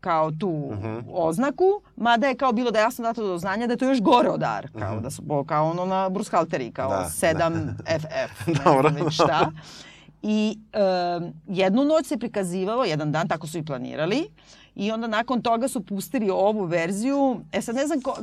[0.00, 0.98] kao tu Mhm.
[1.08, 1.64] oznaku,
[1.96, 4.42] mada je kao bilo da jasno dato do znanja da je to još gore od
[4.54, 6.98] R, kao, da su, bo- kao ono na Brushalteri, kao Mhm.
[6.98, 9.50] Da, 7 FF, ne znam već šta.
[10.22, 10.58] I
[11.18, 14.28] um, jednu noć se prikazivalo, jedan dan, tako su i planirali,
[14.76, 17.40] i onda nakon toga su pustili ovu verziju.
[17.52, 18.16] E sad ne znam ko,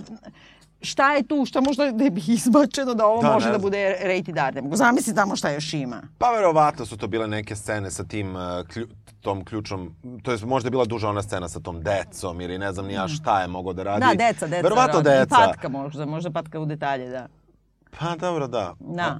[0.82, 4.38] šta je tu, šta možda da bi izbačeno da ovo Da, može da bude rated
[4.38, 4.56] R.
[4.56, 6.02] Ne mogu zamisli tamo šta još ima.
[6.18, 8.42] Pa verovatno su to bile neke scene sa tim uh,
[8.74, 8.88] klju,
[9.22, 12.74] tom ključom, to je možda je bila duža ona scena sa tom decom ili ne
[12.74, 14.06] znam ni ja šta je mogao da radi.
[14.06, 14.62] Da, deca, deca.
[14.62, 15.10] Verovatno radi.
[15.10, 15.36] I deca.
[15.36, 17.28] patka možda, možda patka u detalje, da.
[18.00, 18.74] Pa dobro, da.
[18.80, 19.20] Da.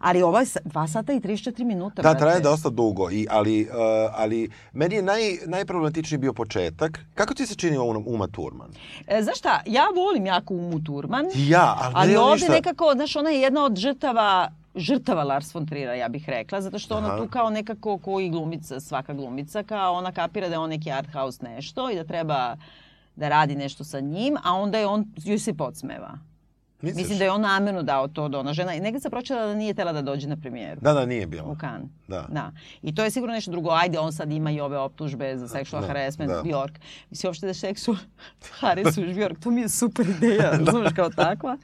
[0.00, 2.02] Ali ovo je sa- 2 sata i 34 minuta.
[2.02, 3.76] Da, traje dosta dugo, i, ali, uh,
[4.14, 7.00] ali meni je naj, najproblematičniji bio početak.
[7.14, 8.70] Kako ti se čini Uma, Uma Thurman?
[9.06, 12.52] E, znaš šta, ja volim jako Umu Turman, ja, ali, ali ne ovde ništa.
[12.52, 16.78] nekako, znaš, ona je jedna od žrtava žrtava Lars von Trier'a, ja bih rekla, zato
[16.78, 17.16] što ona Aha.
[17.16, 21.12] tu kao nekako koji glumica, svaka glumica, kao ona kapira da je on neki art
[21.12, 22.56] house nešto i da treba
[23.16, 26.18] da radi nešto sa njim, a onda je on, joj se podsmeva.
[26.82, 27.02] Misliš?
[27.02, 29.54] Mislim da je on namjerno dao to da ona žena, i negdje sam pročitala da
[29.54, 30.80] nije tela da dođe na premijeru.
[30.80, 31.50] Da, da, nije bilo.
[31.50, 31.90] U Cannes.
[32.08, 32.26] Da.
[32.28, 32.52] da.
[32.82, 33.70] I to je sigurno nešto drugo.
[33.70, 36.42] Ajde, on sad ima i ove optužbe za sexual Da, harassment, da.
[36.42, 36.78] Bjork.
[37.10, 37.96] Mislim, uopšte da sexual
[38.60, 41.56] harassuješ Bjork, to mi je super ideja, razumeš, kao takva.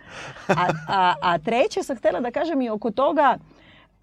[0.48, 3.38] A, a, a treće sam htjela da kažem i oko toga,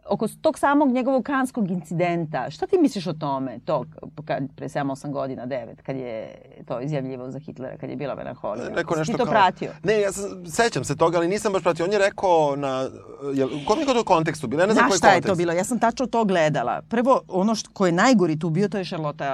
[0.10, 2.49] oko tog samog njegovog kanskog incidenta.
[2.49, 3.86] Šta ti misliš o tome, to
[4.26, 6.36] kad, pre 7-8 godina, 9, kad je
[6.68, 8.70] to izjavljivo za Hitlera, kad je bila melanholija?
[8.70, 9.32] Rekao Jesi nešto ti to kao...
[9.32, 9.72] pratio?
[9.84, 11.86] Ne, ja sam, sećam se toga, ali nisam baš pratio.
[11.86, 12.89] On je rekao na...
[13.34, 14.62] Jel, u kom je to kontekstu bilo?
[14.62, 15.32] Ja ne znam koji šta je kontekst.
[15.32, 15.53] to bilo?
[15.53, 16.82] Ja sam tačno to gledala.
[16.82, 19.30] Prvo, ono što, ko je najgori tu bio, to je Charlotte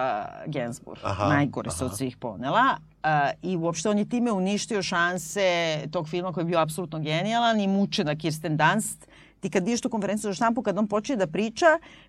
[0.45, 1.01] Gainsbourg.
[1.03, 1.85] Aha, Najgore se aha.
[1.85, 2.77] od svih ponela.
[3.03, 3.09] Uh,
[3.41, 7.67] I uopšte on je time uništio šanse tog filma koji je bio apsolutno genijalan i
[7.67, 9.07] mučena Kirsten Dunst.
[9.39, 11.65] Ti kad vidiš tu konferenciju za štampu, kad on počne da priča,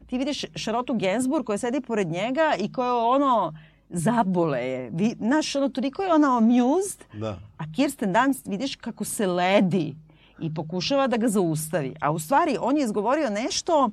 [0.06, 3.54] ti vidiš Charlotte Gainsbourg koja sedi pored njega i koja je ono
[3.90, 4.90] zabole je.
[4.92, 7.38] Vi, znaš, ono, toliko je ona amused, Da.
[7.58, 9.96] a Kirsten Dunst vidiš kako se ledi
[10.40, 11.94] i pokušava da ga zaustavi.
[12.00, 13.90] A u stvari on je izgovorio nešto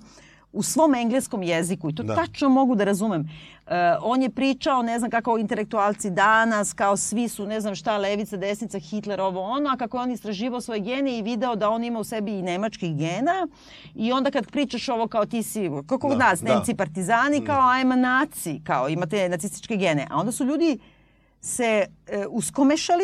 [0.54, 2.16] u svom engleskom jeziku i to Da.
[2.16, 3.30] tačno mogu da razumem.
[3.68, 7.98] E, on je pričao, ne znam kako intelektualci danas, kao svi su, ne znam šta,
[7.98, 11.70] levica, desnica, Hitler, ovo ono, a kako je on istraživao svoje gene i video da
[11.70, 13.48] on ima u sebi i nemačkih gena
[13.96, 16.54] i onda kad pričaš ovo kao ti si, kako Da, nas, da.
[16.54, 20.08] Nemci partizani, kao ajma naci, kao imate nacističke gene.
[20.10, 20.80] A onda su ljudi
[21.42, 23.04] se e, uskomešali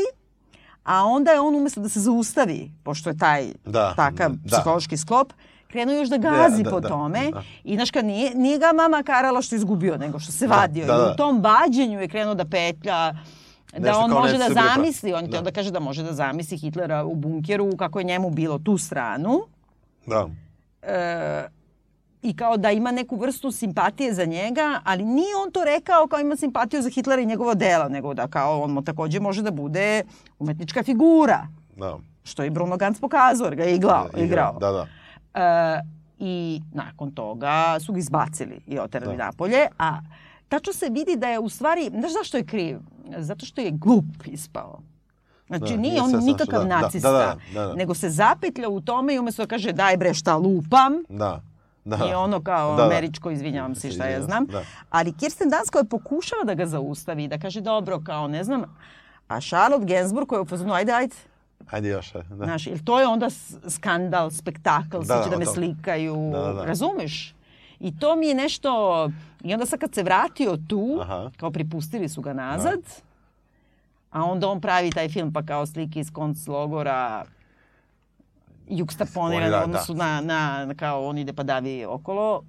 [0.84, 4.48] a onda je on umesto da se zaustavi, pošto je taj Da, takav da.
[4.48, 5.34] psihološki sklop,
[5.70, 7.32] krenuo još da gazi Da, da, po da, tome.
[7.32, 7.42] da.
[7.64, 10.86] I znaš kad nije, nije ga mama karala što je izgubio, nego što se vadio.
[10.86, 11.12] da, I da.
[11.14, 13.12] u tom vađenju je krenuo da petlja,
[13.74, 15.28] da Nešto on može da zamisli, on Da.
[15.28, 18.78] htio da kaže da može da zamisli Hitlera u bunkeru, kako je njemu bilo tu
[18.78, 19.42] stranu.
[20.06, 20.28] Da.
[20.84, 21.44] E,
[22.22, 26.20] i kao da ima neku vrstu simpatije za njega, ali nije on to rekao kao
[26.20, 30.04] ima simpatiju za Hitlera i njegovo dela, nego da kao on takođe može da bude
[30.40, 31.48] umetnička figura,
[31.78, 31.98] Da.
[32.24, 34.08] što je i Bruno Ganz pokazao, jer ga je igrao.
[34.18, 34.54] igrao.
[34.54, 34.88] Da, da.
[35.34, 35.80] E,
[36.20, 39.26] I nakon toga su ga izbacili i oterali Da.
[39.26, 40.00] napolje, a
[40.50, 42.78] tačno se vidi da je u stvari, znaš zašto je kriv?
[43.18, 44.80] Zato što je glup ispao.
[45.48, 47.74] Znači, Da, nije on sve nikakav da, da, nacista, da, da, da.
[47.74, 51.42] nego se zapetlja u tome i umesto da kaže daj bre šta lupam, Da.
[51.86, 51.98] Da.
[52.12, 52.84] I ono kao Da, da.
[52.86, 54.46] američko, izvinjavam se šta ja znam.
[54.46, 54.64] da.
[54.90, 58.64] Ali Kirsten Dunst koja pokušava da ga zaustavi i da kaže dobro, kao ne znam,
[59.28, 61.16] a Charlotte Gainsbourg koja je u fazonu, ajde, ajde,
[61.70, 62.16] Ajde još.
[62.16, 62.36] e, Da.
[62.36, 63.28] Znaš, jer to je onda
[63.68, 65.54] skandal, spektakl, svi Da, će da me to.
[65.54, 66.66] slikaju, Da, da, da.
[66.66, 67.36] razumeš?
[67.80, 69.10] I to mi je nešto...
[69.44, 71.32] I onda sad kad se vratio tu, Aha.
[71.38, 72.80] kao pripustili su ga nazad,
[74.12, 77.26] a onda on pravi taj film pa kao slike iz konclogora
[78.68, 80.22] jukstaponiran Oni da, u odnosu da.
[80.22, 82.44] na, na, kao on ide pa davi okolo.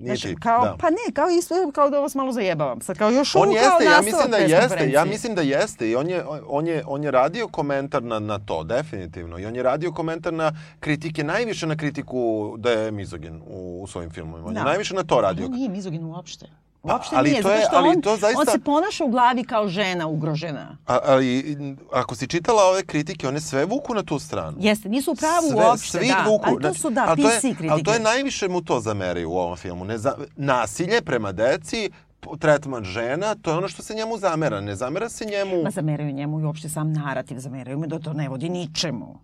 [0.00, 0.76] Nije Znaš, ti, kao, da.
[0.80, 2.80] Pa ne, kao isto, kao da vas malo zajebavam.
[2.80, 5.96] Sad kao još On kao jeste, ja mislim da jeste, ja mislim da jeste i
[5.96, 9.38] on je, on je, on je radio komentar na, na to, definitivno.
[9.38, 13.86] I on je radio komentar na kritike, najviše na kritiku da je mizogin u, u
[13.86, 14.48] svojim filmovima.
[14.48, 14.64] On je Da.
[14.64, 15.46] najviše na to radio.
[15.46, 16.46] On nije mizogin uopšte.
[16.82, 19.08] Uopšte ali nije, to zato je- što ali on, to zaista- on se ponaša u
[19.08, 20.76] glavi kao žena ugrožena.
[20.86, 21.56] A, ali
[21.92, 24.56] ako si čitala ove kritike, one sve vuku na tu stranu.
[24.60, 26.24] Jeste, nisu u pravu Sve, uopšte, svi da.
[26.26, 26.44] vuku.
[26.46, 27.68] Ali to su, da, ali to je- kritike.
[27.68, 29.84] Ali to je najviše mu to zameraju u ovom filmu.
[29.84, 31.90] Ne za, nasilje prema deci,
[32.38, 34.60] tretman žena, to je ono što se njemu zamera.
[34.60, 35.62] Ne zamera se njemu...
[35.62, 39.18] Ma zameraju njemu i uopšte sam narativ, zameraju me da to ne vodi ničemu.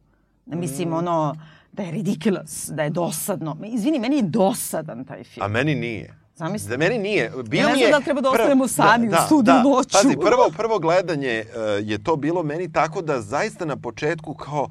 [0.47, 0.93] Mislim, Mm.
[0.93, 1.37] ono,
[1.73, 3.57] da je ridiculous, da je dosadno.
[3.65, 5.45] Izvini, meni je dosadan taj film.
[5.45, 6.15] A meni nije.
[6.37, 6.69] Zamisli.
[6.69, 7.33] Za meni nije.
[7.45, 9.63] Bio Ja ne znam je da treba da ostanemo sami u studiju da.
[9.63, 9.99] noću.
[10.03, 14.69] Pazi, prvo, prvo gledanje uh, je to bilo meni tako da zaista na početku kao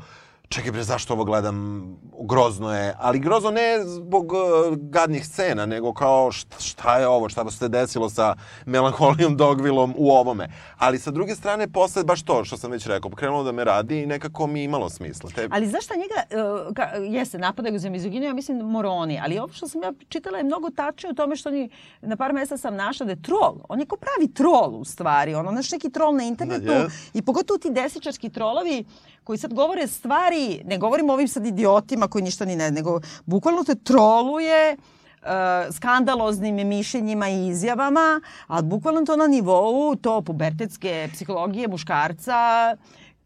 [0.56, 1.86] čekaj bre, zašto ovo gledam,
[2.30, 4.40] grozno je, ali grozno ne zbog uh,
[4.78, 8.36] gadnih scena, nego kao šta, šta je ovo, šta se desilo sa
[8.66, 10.48] Melancholijom Dogvillom u ovome.
[10.78, 14.02] Ali sa druge strane, posle baš to što sam već rekao, krenulo da me radi
[14.02, 15.30] i nekako mi imalo smisla.
[15.36, 19.40] Te, Ali znaš šta njega, uh, ka, jeste, napadaju za mizoginiju, ja mislim moroni, ali
[19.40, 21.70] ovo što sam ja čitala je mnogo tačnije u tome što oni,
[22.02, 23.56] na par mesta sam našla da je trol.
[23.70, 26.88] On je ko pravi trol u stvari, ono, znaš neki trol na internetu Da, je.
[27.14, 28.86] i pogotovo ti desničarski trolovi
[29.26, 33.00] koji sad govore stvari, ne govorim o ovim sad idiotima koji ništa ni ne, nego
[33.26, 41.10] bukvalno te troluje uh, skandaloznim mišljenjima i izjavama, ali bukvalno to na nivou to pubertetske
[41.14, 42.36] psihologije muškarca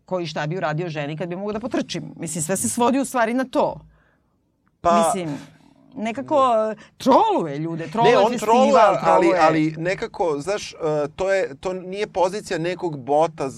[0.06, 2.14] koji šta bi uradio ženi kad bi mogu da potrčim.
[2.16, 3.80] Mislim, sve se svodi u stvari na to.
[4.82, 5.38] pa, Mislim,
[5.95, 9.39] nekako uh, troluje ljude, troluje ne, on festival, troluje, ali, troluje.
[9.41, 10.80] ali nekako, znaš, uh,
[11.16, 13.50] to, je, to nije pozicija nekog bota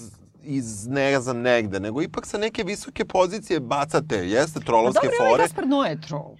[0.44, 5.30] iz ne znam negde, nego ipak sa neke visoke pozicije bacate, jeste Pa trolovske dobro,
[5.30, 5.42] fore.
[5.42, 6.34] Gaspar Noe je trol.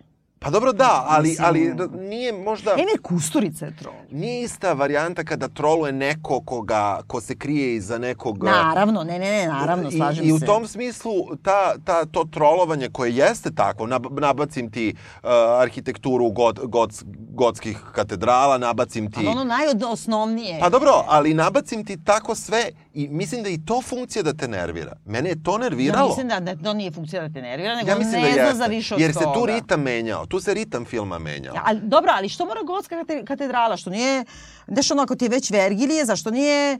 [0.44, 2.70] Pa dobro da, ali, Mislim- ali nije možda...
[2.72, 3.94] Emir Kusturica je trol.
[4.11, 8.44] Nije ista varijanta kada troluje neko koga, ko se krije iza nekog...
[8.44, 10.46] Naravno, ne, ne, ne, naravno, slažem I, I u se.
[10.46, 15.30] tom smislu ta, ta, to trolovanje koje jeste takvo, nab, nabacim ti uh,
[15.61, 19.18] arhitekturu god, god, godskih katedrala, nabacim ti...
[19.18, 20.61] Ali ono najosnovnije.
[20.61, 24.49] Pa dobro, ali nabacim ti tako sve i mislim da i to funkcija da te
[24.49, 24.97] nervira.
[25.05, 26.01] Mene je to nerviralo.
[26.01, 28.11] Ja mislim da, da to nije funkcija da te nervira, nego Ja ne da
[28.45, 29.53] zna za više od Jer se tu toga.
[29.53, 30.26] ritam menjao.
[30.26, 31.55] Tu se ritam filma menjao.
[31.55, 33.76] Ja, ali, dobro, ali što mora gotska kate- katedrala?
[33.76, 34.24] Što nije,
[34.66, 36.78] znaš ono, ako ti je već Vergilije, zašto nije e,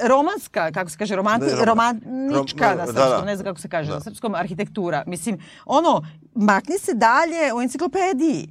[0.00, 3.24] romanska, kako se kaže, romanti, Ne, rom- romanička rom- na da, srpskom, da.
[3.24, 3.94] ne znam kako se kaže, Da.
[3.94, 5.04] na srpskom arhitektura.
[5.06, 6.02] Mislim, ono,
[6.34, 8.48] makni se dalje u enciklopediji.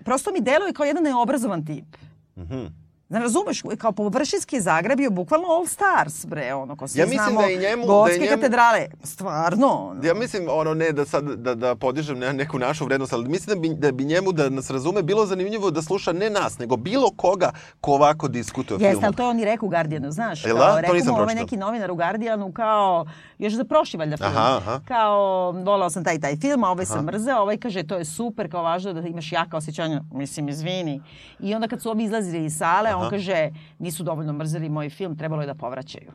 [0.00, 1.96] Prosto mi deluje kao jedan neobrazovan tip.
[2.36, 2.66] Mhm.
[3.12, 7.40] Znaš, razumeš, kao površinski Zagreb je bukvalno all stars, bre, ono, ko svi Ja znamo,
[7.42, 10.00] da i njemu- gotske da njemu- katedrale, stvarno, ono.
[10.04, 13.54] Ja mislim, ono, ne da sad, da, da podižem ne, neku našu vrednost, ali mislim
[13.54, 16.76] da bi, da bi njemu, da nas razume, bilo zanimljivo da sluša ne nas, nego
[16.76, 17.50] bilo koga
[17.80, 19.06] ko ovako diskutuje Jeste, filmu.
[19.06, 20.92] ali to on i rekao u Guardianu, znaš, Jel kao, da?
[20.92, 23.06] Nisam mu ovaj neki novinar u Guardianu kao,
[23.38, 24.80] još za prošli valjda film, Aha, aha.
[24.86, 25.16] kao,
[25.52, 28.62] volao sam taj taj film, a ovaj sam mrzeo, ovaj kaže, to je super, kao
[28.62, 31.02] važno da imaš jaka osjećanja, mislim, izvini.
[31.40, 35.16] I onda kad su ovi izlazili iz sale, on kaže, nisu dovoljno mrzeli moj film,
[35.16, 36.12] trebalo je da povraćaju.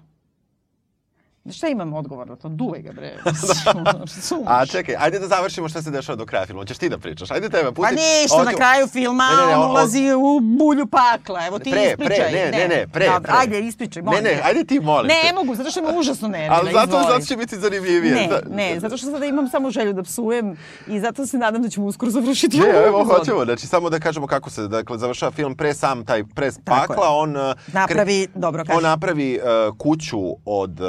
[1.50, 2.50] Šta imam odgovor na to?
[2.50, 3.14] Duvaj ga, bre.
[4.48, 6.62] A čekaj, ajde da završimo šta se dešava do kraja filma.
[6.62, 7.32] Hoćeš ti da pričaš?
[7.32, 7.82] Ajde tebe, pusti.
[7.82, 11.48] Pa ništa, na kraju filma Ne, ne, ne, on ulazi u bulju pakla.
[11.48, 12.18] Evo ti Pre, ispričaj.
[12.30, 13.34] pre, ne, ne, ne, pre, Dobro, pre.
[13.34, 15.34] ajde, ispričaj, molim Ne, ne, ajde ti, molim Ne, te.
[15.36, 16.56] mogu, zato što me užasno nervira.
[16.56, 17.06] Ali zato, izvoli.
[17.08, 18.14] zato će biti zanimljivije.
[18.14, 21.70] Ne, ne, zato što sada imam samo želju da psujem i zato se nadam da
[21.70, 23.45] ćemo uskoro završiti Ne, ovu evo, hoćemo.
[23.45, 27.36] Znači, samo da kažemo kako se, dakle, završava film pre sam taj Tako pakla, on...
[27.38, 28.78] uh, Napravi, dobro, kaži.
[28.78, 29.39] On napravi
[29.70, 30.88] uh, kuću od, uh,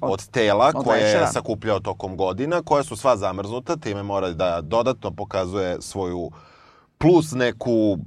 [0.00, 4.60] od, tela od koje je sakupljao tokom godina, koja su sva zamrznuta, time mora da
[4.60, 6.30] dodatno pokazuje svoju
[6.98, 7.98] plus neku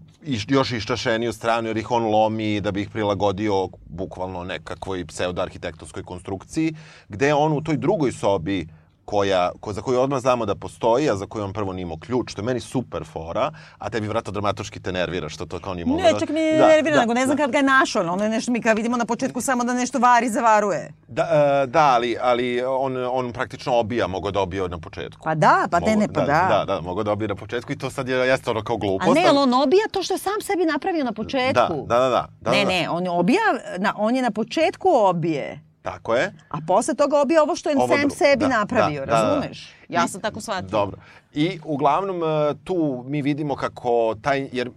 [0.47, 6.75] još iščašeniju stranu, jer ih on lomi da bi ih prilagodio bukvalno nekakvoj pseudo-arhitektonskoj konstrukciji,
[7.09, 8.67] gde on u toj drugoj sobi
[9.05, 11.97] koja, ko, za koju odmah znamo da postoji, a za koju on prvo nije imao
[11.97, 13.45] ključ, što je meni super fora,
[13.77, 16.51] a tebi vratno dramatoški te nervira što to kao nije moglo Ne, da- čak mi
[16.51, 17.43] Da, nervira, da, nego ne znam da.
[17.43, 18.03] kad ga je našao.
[18.05, 20.91] Ono je nešto mi kao vidimo na početku samo da nešto vari, zavaruje.
[21.07, 25.21] Da, e, da ali, ali on, on praktično obija, mogo da obije na početku.
[25.23, 26.47] Pa da, pa Mogo- ne, pa da.
[26.49, 28.79] Da, da, mogo da obije na početku i to sad je, jeste ono kao A
[28.79, 29.15] glupost.
[29.15, 31.53] ne, ali- on obija to što je sam sebi napravio na početku.
[31.79, 32.69] Da, da, da, da, da, ne, da.
[32.69, 33.41] ne, on obija,
[33.77, 35.59] na, on je na početku obije.
[35.85, 36.33] Tako je.
[36.49, 39.21] A posle toga obija ovo što je Ovo sam sebi Da, napravio, da, da, da.
[39.23, 39.69] razumeš?
[39.89, 40.69] Ja I- sam tako shvatila.
[40.71, 40.97] Dobro.
[41.33, 42.25] I uglavnom e,
[42.63, 44.69] tu mi vidimo kako taj, jer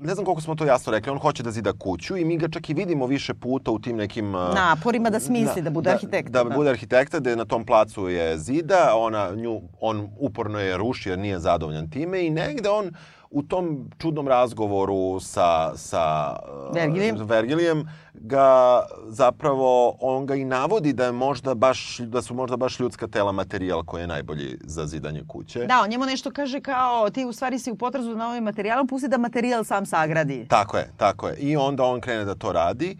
[0.00, 2.48] ne znam koliko smo to jasno rekli, on hoće da zida kuću i mi ga
[2.48, 4.34] čak i vidimo više puta u tim nekim...
[4.34, 6.56] e, Naporima da smisli, da bude arhitekta, Da, da.
[6.56, 11.08] bude arhitekta, da je na tom placu je zida, ona, nju, on uporno je ruši
[11.08, 12.90] jer nije zadovoljan time i negde on
[13.30, 16.36] u tom čudnom razgovoru sa, sa
[16.74, 17.16] e, Vergilijem.
[17.20, 22.80] Vergilijem ga zapravo, on ga i navodi da je možda baš, da su možda baš
[22.80, 25.66] ljudska tela materijal koji je najbolji za zidanje kuće.
[25.66, 28.86] Da, on njemu nešto kaže kao ti u stvari si u potrazu na ovim materijalom,
[28.86, 30.46] pusti da materijal sam sagradi.
[30.48, 31.36] Tako je, tako je.
[31.36, 32.98] I onda on krene da to radi,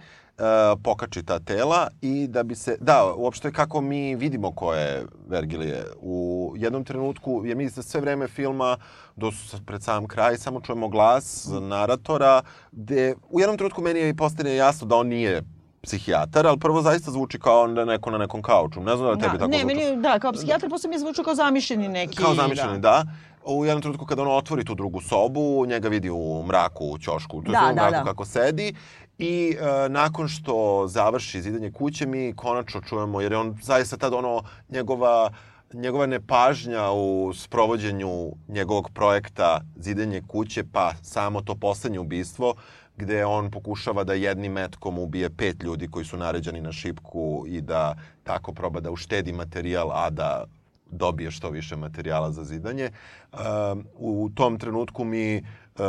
[0.82, 2.76] pokači ta tela i da bi se...
[2.80, 5.84] Da, uopšte kako mi vidimo ko je Vergilije.
[6.00, 6.18] U
[6.56, 8.76] jednom trenutku, jer mi za sve vreme filma,
[9.16, 9.30] do
[9.66, 14.86] pred sam kraj, samo čujemo glas naratora, gde u jednom trenutku meni je postane jasno
[14.86, 15.42] da on nije
[15.82, 18.80] psihijatar, ali prvo zaista zvuči kao da je neko na nekom kauču.
[18.80, 19.74] Ne znam da li tebi Da, tako ne, zvuči.
[19.74, 22.16] meni, da, kao psihijatar posle mi je zvučao kao zamišljeni neki.
[22.16, 23.04] Kao zamišljeni, da.
[23.44, 27.42] U jednom trenutku kada on otvori tu drugu sobu, njega vidi u mraku u ćošku,
[27.42, 28.04] to Da, sve u da, mraku da.
[28.04, 28.74] kako sedi.
[29.18, 34.14] I e, nakon što završi zidanje kuće, mi konačno čujemo, jer je on zaista tad
[34.14, 35.30] ono, njegova
[35.72, 42.54] njegova nepažnja u sprovođenju njegovog projekta zidanje kuće, pa samo to poslednje ubistvo,
[42.96, 47.60] gde on pokušava da jednim metkom ubije pet ljudi koji su naređeni na šipku i
[47.60, 50.44] da tako proba da uštedi materijal, a da
[50.90, 52.90] dobije što više materijala za zidanje.
[53.32, 55.84] Um, u tom trenutku mi uh,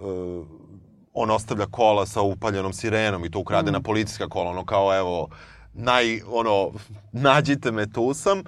[0.00, 0.46] uh,
[1.18, 5.28] on ostavlja kola sa upaljenom sirenom i to ukradena policijska kola, ono kao evo,
[5.74, 6.70] naj, ono,
[7.12, 8.42] nađite me, tu sam.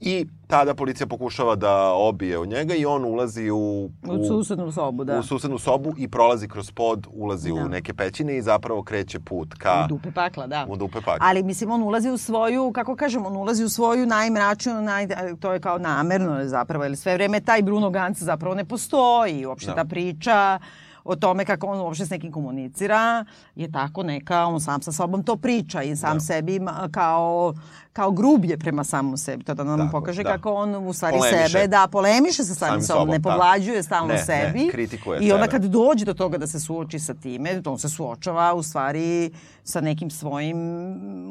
[0.00, 5.04] I tada policija pokušava da obije u njega i on ulazi u, U susednu sobu,
[5.04, 5.18] da.
[5.18, 7.54] u susednu sobu i prolazi kroz pod, ulazi Da.
[7.54, 9.82] u neke pećine i zapravo kreće put ka...
[9.84, 10.66] U dupe pakla, da.
[10.68, 11.18] U dupe pakla.
[11.20, 15.08] Ali mislim on ulazi u svoju, kako kažem, on ulazi u svoju najmračniju, naj,
[15.40, 19.46] to je kao namerno zapravo, jer sve vreme taj Bruno Ganz zapravo ne postoji.
[19.46, 19.74] Uopšte Da.
[19.74, 20.58] ta priča
[21.04, 23.24] o tome kako on uopšte s nekim komunicira
[23.54, 26.20] je tako neka, on sam sa sobom to priča i sam Da.
[26.20, 27.54] sebi kao,
[27.94, 29.44] kao grublje prema samom sebi.
[29.44, 30.32] To da nam Tako, pokaže da.
[30.32, 31.48] kako on u stvari Polemiše.
[31.48, 33.30] sebe, da, polemiše sa samim, sobom, ne da.
[33.30, 34.68] povlađuje stalno Ne, ne, sebi.
[34.68, 38.54] kritikuje I onda kad dođe do toga da se suoči sa time, on se suočava
[38.54, 39.30] u stvari
[39.64, 40.56] sa nekim svojim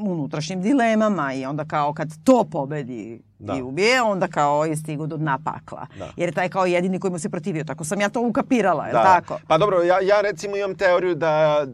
[0.01, 3.53] unutrašnjim dilemama i onda kao kad to pobedi Da.
[3.53, 5.87] i ubije, onda kao je stigu do dna pakla.
[5.99, 6.09] Da.
[6.15, 7.63] Jer je taj kao jedini koji mu se protivio.
[7.63, 8.99] Tako sam ja to ukapirala, je Da.
[8.99, 9.39] li tako?
[9.47, 11.65] Pa dobro, ja, ja recimo imam teoriju da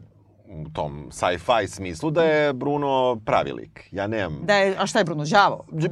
[0.49, 3.87] u tom sci-fi smislu da je Bruno pravi lik.
[3.91, 4.39] Ja nemam...
[4.43, 5.65] Da je, a šta je Bruno, đavo?
[5.67, 5.89] Đ-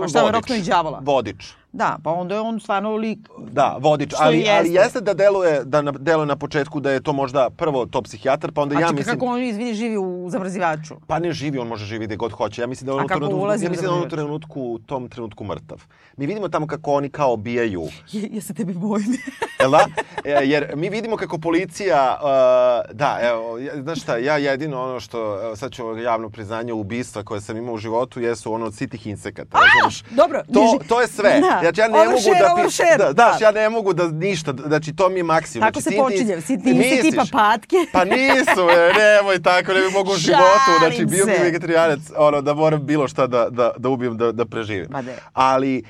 [0.00, 0.98] Pa šta je roknuo i đavola?
[1.02, 1.54] Vodič.
[1.72, 3.18] Da, pa onda je on stvarno lik...
[3.38, 4.52] Da, vodič, Što ali, jeste.
[4.52, 8.02] ali jeste da deluje, da na, deluje na početku da je to možda prvo to
[8.02, 9.14] psihijatar, pa onda A ja mislim...
[9.14, 10.94] kako on izvini živi u zamrzivaču?
[11.06, 12.60] Pa ne živi, on može živi gde god hoće.
[12.62, 14.78] Ja mislim da je on A u trenutku, ja mislim da on u trenutku, u
[14.78, 15.82] tom trenutku mrtav.
[16.16, 19.06] Mi vidimo tamo kako oni kao obijaju Je, ja se tebi bojim.
[19.60, 19.86] Jel da?
[20.24, 25.56] E, Jer mi vidimo kako policija, uh, da, evo, znaš šta, ja jedino ono što,
[25.56, 29.58] sad ću javno priznanje, ubistva koje sam imao u životu jesu ono od sitih insekata,
[29.58, 30.02] razumiješ?
[30.10, 31.40] dobro, To, to je sve.
[31.40, 31.61] Da.
[31.62, 32.52] Znači, ja ne Overshare, mogu da...
[32.54, 33.38] overshare, da, da.
[33.40, 35.68] ja ne mogu da ništa, znači, to mi je maksimum.
[35.68, 37.30] Tako znači, se počinje, sitni insekti Misliš?
[37.30, 37.76] pa patke.
[37.92, 41.42] Pa nisu, e, nemoj tako, ne bi mogu u životu, znači bio bi se.
[41.42, 44.88] vegetarijanec, ono, da moram bilo šta da, da, da ubijem, da, da preživim.
[45.32, 45.82] Ali,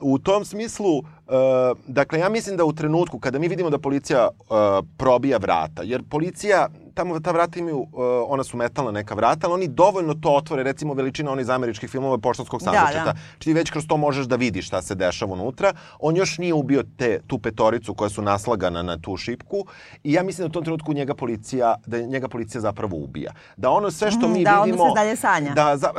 [0.00, 1.02] u tom smislu, e,
[1.86, 4.44] dakle, ja mislim da u trenutku kada mi vidimo da policija e,
[4.96, 7.86] probija vrata, jer policija, tamo ta vrata imaju,
[8.28, 12.18] ona su metalna neka vrata, ali oni dovoljno to otvore, recimo veličina onih američkih filmova
[12.18, 13.04] poštanskog Da, sandučeta.
[13.04, 13.12] da.
[13.12, 15.72] Znači ti već kroz to možeš da vidiš šta se dešava unutra.
[15.98, 19.64] On još nije ubio te, tu petoricu koja su naslagana na tu šipku
[20.04, 23.32] i ja mislim da u tom trenutku njega policija, da njega policija zapravo ubija.
[23.56, 24.88] Da ono sve što Mhm, mi da vidimo...
[24.88, 25.52] se dalje sanja.
[25.52, 25.90] Da, za,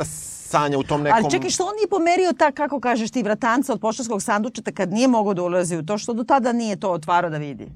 [0.54, 1.18] sanja u tom nekom...
[1.18, 4.92] Ali čekaj, što on nije pomerio ta, kako kažeš ti, vratanca od poštanskog sandučeta kad
[4.92, 7.68] nije mogao da ulazi u to, što do tada nije to otvarao da vidi?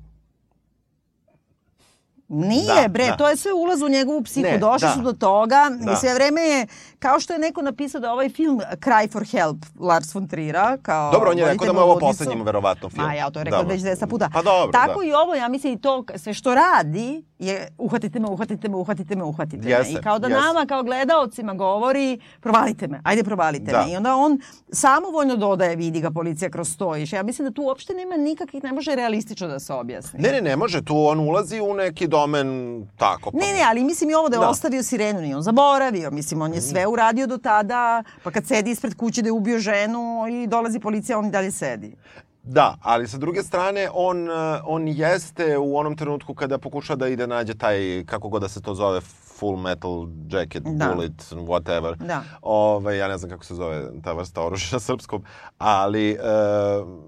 [2.28, 3.16] Nije, Da, bre, da.
[3.16, 4.46] to je sve ulaz u njegovu psihu.
[4.46, 4.94] Ne, Došli da.
[4.94, 5.92] su do toga Da.
[5.92, 6.66] i sve vreme je,
[6.98, 11.12] kao što je neko napisao da ovaj film Cry for Help Lars von Trira, kao
[11.12, 12.18] Dobro, on je rekao da mu je ovo uvodnicu.
[12.18, 13.04] poslednji verovatno film.
[13.04, 14.30] Ma ja to je rekao već 200 puta.
[14.32, 15.06] Pa dobro, Tako da.
[15.06, 19.16] i ovo, ja mislim i to sve što radi je uhvatite me, uhvatite me, uhvatite
[19.16, 20.00] me, uhvatite Jeste, me.
[20.00, 20.42] I kao da jeste.
[20.42, 23.78] nama kao gledaocima govori provalite me, ajde provalite Da.
[23.78, 23.92] me.
[23.92, 24.40] I onda on
[24.72, 26.96] samovoljno dodaje, vidi ga policija kroz to.
[26.96, 30.20] I ja mislim da tu uopšte nema nikakvih, ne može realistično da se objasni.
[30.20, 32.48] Ne, ne, ne može, tu on ulazi u neki domen
[32.96, 33.30] tako.
[33.30, 34.48] Pa, Ne, ne, ali mislim i ovo da je Da.
[34.48, 36.10] ostavio sirenu, nije on zaboravio.
[36.10, 39.58] Mislim, on je sve uradio do tada, pa kad sedi ispred kuće da je ubio
[39.58, 41.96] ženu i dolazi policija, on i dalje sedi.
[42.42, 47.08] Da, ali sa druge strane, on, eh, on jeste u onom trenutku kada pokuša da
[47.08, 49.00] ide nađe taj, kako god da se to zove,
[49.38, 49.92] full metal
[50.28, 50.86] jacket, Da.
[50.86, 51.96] bullet, whatever.
[51.96, 52.22] Da.
[52.42, 55.22] Ove, ja ne znam kako se zove ta vrsta oružja na srpskom,
[55.58, 56.16] ali e,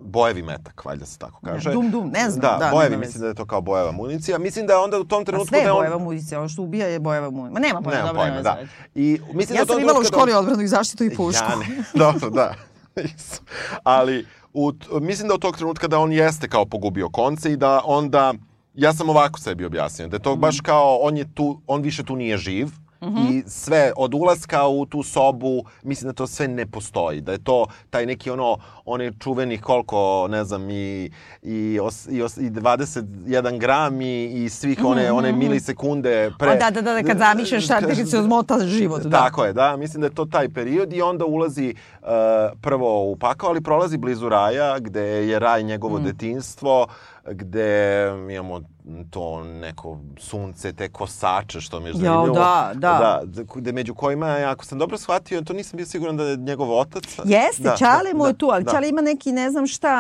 [0.03, 1.73] bojevi metak, valjda se tako kaže.
[1.73, 4.39] dum, dum, ne znam, Da, da, bojevi, nema mislim da je to kao bojeva municija.
[4.39, 5.79] Mislim da je onda u tom trenutku sve da on...
[5.79, 7.53] bojeva muzica, ovo što ubija je bojeva muzica.
[7.53, 8.59] Ma nema pojma, Nemam dobro, pojma, nema da.
[8.95, 11.45] I mislim Ja da sam imala u školi da on- odbranu i zaštitu i pušku.
[11.45, 11.85] Ja ne.
[12.05, 12.55] Dobro, da.
[13.85, 17.81] Ali u, mislim da od tog trenutka da on jeste kao pogubio konce i da
[17.85, 18.35] onda
[18.75, 22.05] ja sam ovako sebi objasnio da je to baš kao on je tu on više
[22.05, 22.69] tu nije živ
[23.31, 27.45] i sve od ulaska u tu sobu mislim da to sve ne postoji da je
[27.45, 31.11] to taj neki ono onaj čuveni koliko ne znam i
[31.43, 36.57] i os, i, os, i 21 gram i, i svih one one milisekunde pre O,
[36.57, 39.03] da, da, da, kad zamišljaš šta ti se odmota život.
[39.03, 39.11] Da.
[39.11, 39.77] tako je, da.
[39.77, 42.09] Mislim da je to taj period i onda ulazi uh,
[42.61, 46.05] prvo u pakao, ali prolazi blizu raja, gde je raj njegovo Mm.
[46.05, 46.87] detinstvo,
[47.25, 48.61] gde imamo
[49.11, 52.35] to neko sunce, te kosače, što mi je Jao, zanimljivo.
[52.35, 53.21] da, da.
[53.25, 53.43] da.
[53.55, 57.05] Gde među kojima, ako sam dobro shvatio, to nisam bio siguran da je njegov otac.
[57.25, 58.71] Jeste, Da, Čale da, mu je da, tu, ali da.
[58.71, 59.95] Čale ima neki ne znam šta,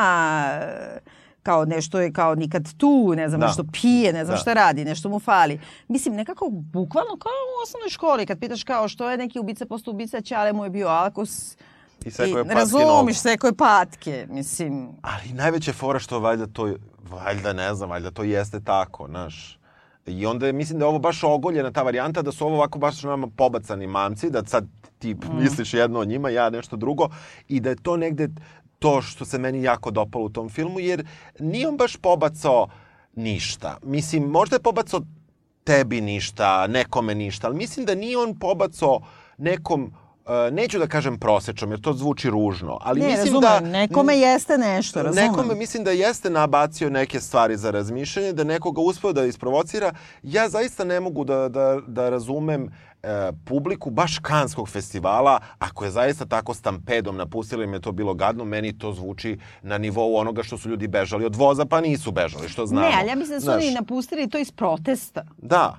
[1.43, 3.47] kao nešto je kao nikad tu, ne znam Da.
[3.47, 4.41] nešto pije, ne znam Da.
[4.41, 5.61] šta radi, nešto mu fali.
[5.89, 9.93] Mislim, nekako bukvalno kao u osnovnoj školi, kad pitaš kao što je neki ubica postao
[9.93, 11.57] ubica, Čale mu je bio alkos.
[12.05, 14.89] I sekao je patke razumiš, sekao je patke, mislim.
[15.03, 16.75] Ali najveća fora što valjda to,
[17.11, 19.59] valjda ne znam, valjda to jeste tako, znaš.
[20.07, 22.79] I onda je, mislim da je ovo baš ogoljena ta varijanta, da su ovo ovako
[22.79, 24.67] baš nama pobacani mamci, da sad
[24.99, 27.09] ti misliš jedno o njima, ja nešto drugo,
[27.49, 28.29] i da je to negde
[28.79, 31.07] to što se meni jako dopalo u tom filmu, jer
[31.39, 32.69] nije on baš pobacao
[33.15, 33.79] ništa.
[33.83, 35.01] Mislim, možda je pobacao
[35.65, 39.01] tebi ništa, nekome ništa, ali mislim da nije on pobacao
[39.39, 39.93] nekom
[40.53, 43.79] neću da kažem prosečnom, jer to zvuči ružno, ali ne, mislim razumem, da...
[43.79, 45.31] nekome jeste nešto, razumem.
[45.31, 49.93] Nekome mislim da jeste nabacio neke stvari za razmišljanje, da nekoga uspeo da isprovocira.
[50.23, 52.71] Ja zaista ne mogu da, da, da razumem
[53.03, 58.15] e, publiku baš Kanskog festivala, ako je zaista tako stampedom napustili im je to bilo
[58.15, 62.13] gadno, meni to zvuči na nivou onoga što su ljudi bežali od voza, pa nisu
[62.13, 62.89] bežali, što znamo.
[62.89, 65.23] Ne, ali ja mislim da su Znaš, oni napustili to iz protesta.
[65.39, 65.79] Da,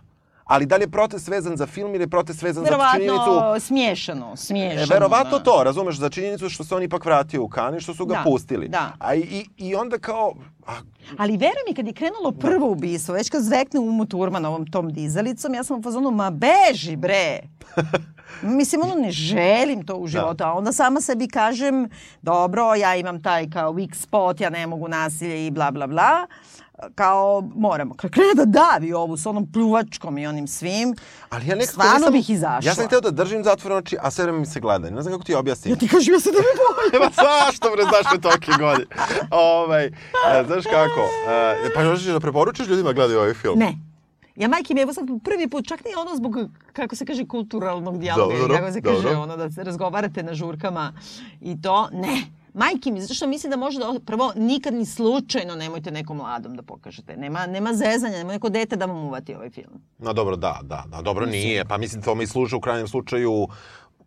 [0.51, 3.13] ali da li je protest vezan za film ili je protest vezan za činjenicu...
[3.23, 4.83] Verovatno smiješano, smiješano.
[4.83, 5.43] E, verovatno da.
[5.43, 8.15] to, razumeš, za činjenicu što se on ipak vratio u Kan i što su ga
[8.15, 8.67] Da, pustili.
[8.67, 8.93] da.
[8.99, 10.33] A i, i onda kao...
[10.67, 10.71] A,
[11.17, 14.93] Ali veruj mi, kad je krenulo prvo ubistvo, već kad zvekne Umu Turman ovom tom
[14.93, 17.39] dizalicom, ja sam u fazonu, ma beži bre!
[18.41, 20.43] Mislim, ono, ne želim to u životu.
[20.43, 21.89] A onda sama sebi kažem,
[22.21, 26.27] dobro, ja imam taj kao weak spot, ja ne mogu nasilje i bla, bla, bla.
[26.29, 26.60] Uh,
[26.95, 27.93] kao moramo.
[27.93, 30.95] Kad krene da davi ovu s onom pljuvačkom i onim svim,
[31.29, 32.69] Ali ja nekako stvarno nisam- bih izašla.
[32.69, 34.89] Ja sam hteo da držim zatvorene oči, a sve vreme mi se gleda.
[34.89, 35.73] Ne znam kako ti objasnim.
[35.73, 37.01] Ja ti kažem, ja se da me bojim.
[37.05, 38.85] Ma zašto bre, zašto je toliki godin?
[39.31, 39.91] Ovaj, e,
[40.47, 41.01] znaš kako?
[41.29, 43.59] E, pa možeš da preporučiš ljudima da gledaju ovaj film?
[43.59, 43.73] Ne.
[44.35, 46.35] Ja majke mi, evo sad prvi put, čak nije ono zbog,
[46.73, 49.19] kako se kaže, kulturalnog dijaloga, Dobro, kako se kaže, dobro.
[49.19, 50.93] ono da se razgovarate na žurkama
[51.41, 52.21] i to, ne.
[52.53, 56.55] Majke mi, zato što mislim da može da, prvo, nikad ni slučajno nemojte nekom mladom
[56.55, 57.17] da pokažete.
[57.17, 59.81] Nema, nema zezanja, nema neko dete da vam uvati ovaj film.
[59.99, 61.65] No dobro, da, da, da, dobro nije.
[61.65, 63.47] Pa mislim, to mi služe u krajnjem slučaju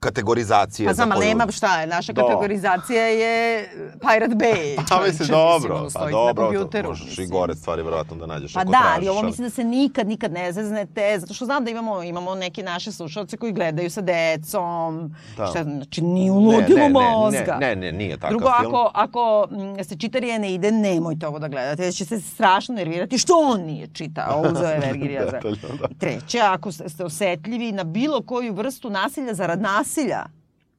[0.04, 0.86] kategorizacije.
[0.86, 2.22] Pa znam, koju- nema šta je, naša Da.
[2.22, 4.76] kategorizacija je Pirate Bay.
[4.78, 8.60] Pa čoveče, mislim, dobro, pa dobro, kompjuteru, možeš i gore stvari verovatno da nađeš Pa
[8.60, 8.96] ako da, tražiš.
[8.98, 12.34] ali ovo mislim da se nikad, nikad ne zeznete, zato što znam da imamo, imamo
[12.36, 15.46] neke naše slušalce koji gledaju sa decom, Da.
[15.46, 17.56] šta, znači nije u ludilu mozga.
[17.56, 18.66] Ne, ne, ne, nije takav Drugo, film.
[18.68, 22.74] ako, ako mm, se čitarije ne ide, nemojte ovo da gledate, jer će se strašno
[22.74, 25.40] nervirati što on nije čitao, uzeo je Vergilija za...
[25.72, 25.88] Da.
[25.90, 29.60] Treće, ako ste osetljivi na bilo koju vrstu nasilja zarad
[29.94, 30.24] nasilja,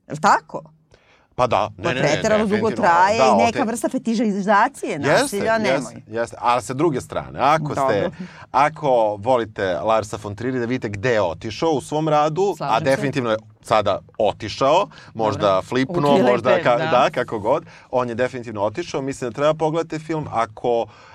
[0.07, 0.61] je li tako?
[1.35, 5.57] Pa da, ne, ne, ne, preterano dugo traje Da, i neka te- vrsta fetišizacije nasilja,
[5.57, 5.93] nemoj.
[5.93, 6.37] Jeste, jeste.
[6.39, 7.83] Ali sa druge strane, ako Dobro.
[7.85, 8.09] ste,
[8.51, 12.79] ako volite Larsa von Trier da vidite gde je otišao u svom radu, Slažem a
[12.79, 15.61] definitivno je sada otišao, možda Dobro.
[15.61, 16.85] flipnuo, Utkrilajte, možda ka, da.
[16.85, 17.09] da.
[17.11, 19.01] kako god, on je definitivno otišao.
[19.01, 20.85] Mislim da treba pogledati film ako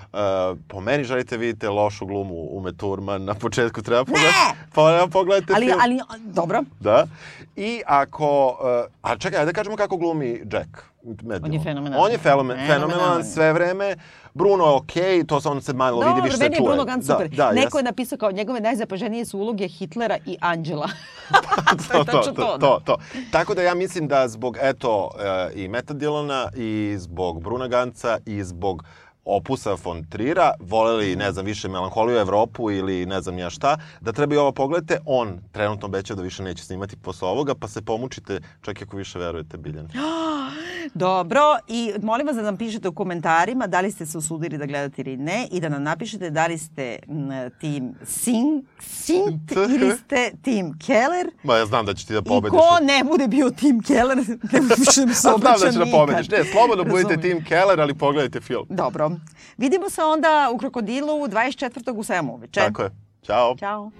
[0.67, 5.65] po meni želite vidite lošu glumu Ume Thurman na početku treba pogledati, pa pogledajte Ali,
[5.65, 5.79] film.
[5.81, 7.07] ali, dobro, Da.
[7.55, 8.47] I ako...
[8.49, 10.91] Uh, a čekaj, ajde da kažemo kako glumi Jack.
[11.23, 12.05] Matt On je fenomenalan.
[12.05, 12.89] On je fenomen, Fenomenalan.
[12.89, 13.95] fenomenalan sve vreme.
[14.33, 16.67] Bruno je okej, to se on se malo vidi, Dobro, više se meni je čuje.
[16.67, 17.29] Bruno Ganz super.
[17.29, 17.79] Da, da, Neko jes.
[17.79, 20.87] je napisao kao njegove najzapaženije su uloge Hitlera i Anđela.
[21.91, 22.97] to, je to, to, to, to.
[23.31, 28.17] Tako da ja mislim da zbog, eto, uh, i Meta Dillona, i zbog Bruna Ganca,
[28.25, 28.83] i zbog
[29.25, 34.11] opusa von Trira, voleli, ne znam, više melanholiju Evropu ili ne znam ja šta, da
[34.11, 34.99] treba i ovo pogledate.
[35.05, 38.97] On trenutno obećao da više neće snimati posle ovoga, pa se pomučite, čak i ako
[38.97, 39.89] više verujete Biljani.
[40.93, 44.65] Dobro, i molim vas da nam pišete u komentarima da li ste se usudili da
[44.65, 49.91] gledate ili ne i da nam napišete da li ste m, tim Sing, Sint ili
[50.05, 52.59] ste tim Keller Ma ja znam da će ti da i pobediš.
[52.59, 54.23] ko ne bude bio tim Keller, ne
[54.69, 55.99] više da mi se A znam obraća da ćeš da nikad.
[55.99, 56.29] pobediš.
[56.29, 57.21] Ne, slobodno budite Razumem.
[57.31, 58.65] Tim Keller, ali pogledajte film.
[58.69, 59.11] Dobro.
[59.57, 61.61] Vidimo se onda u Krokodilu 24.
[61.91, 62.59] u 7 uveče.
[62.59, 62.91] Tako je.
[63.23, 63.55] Ćao.
[63.57, 63.91] Ćao.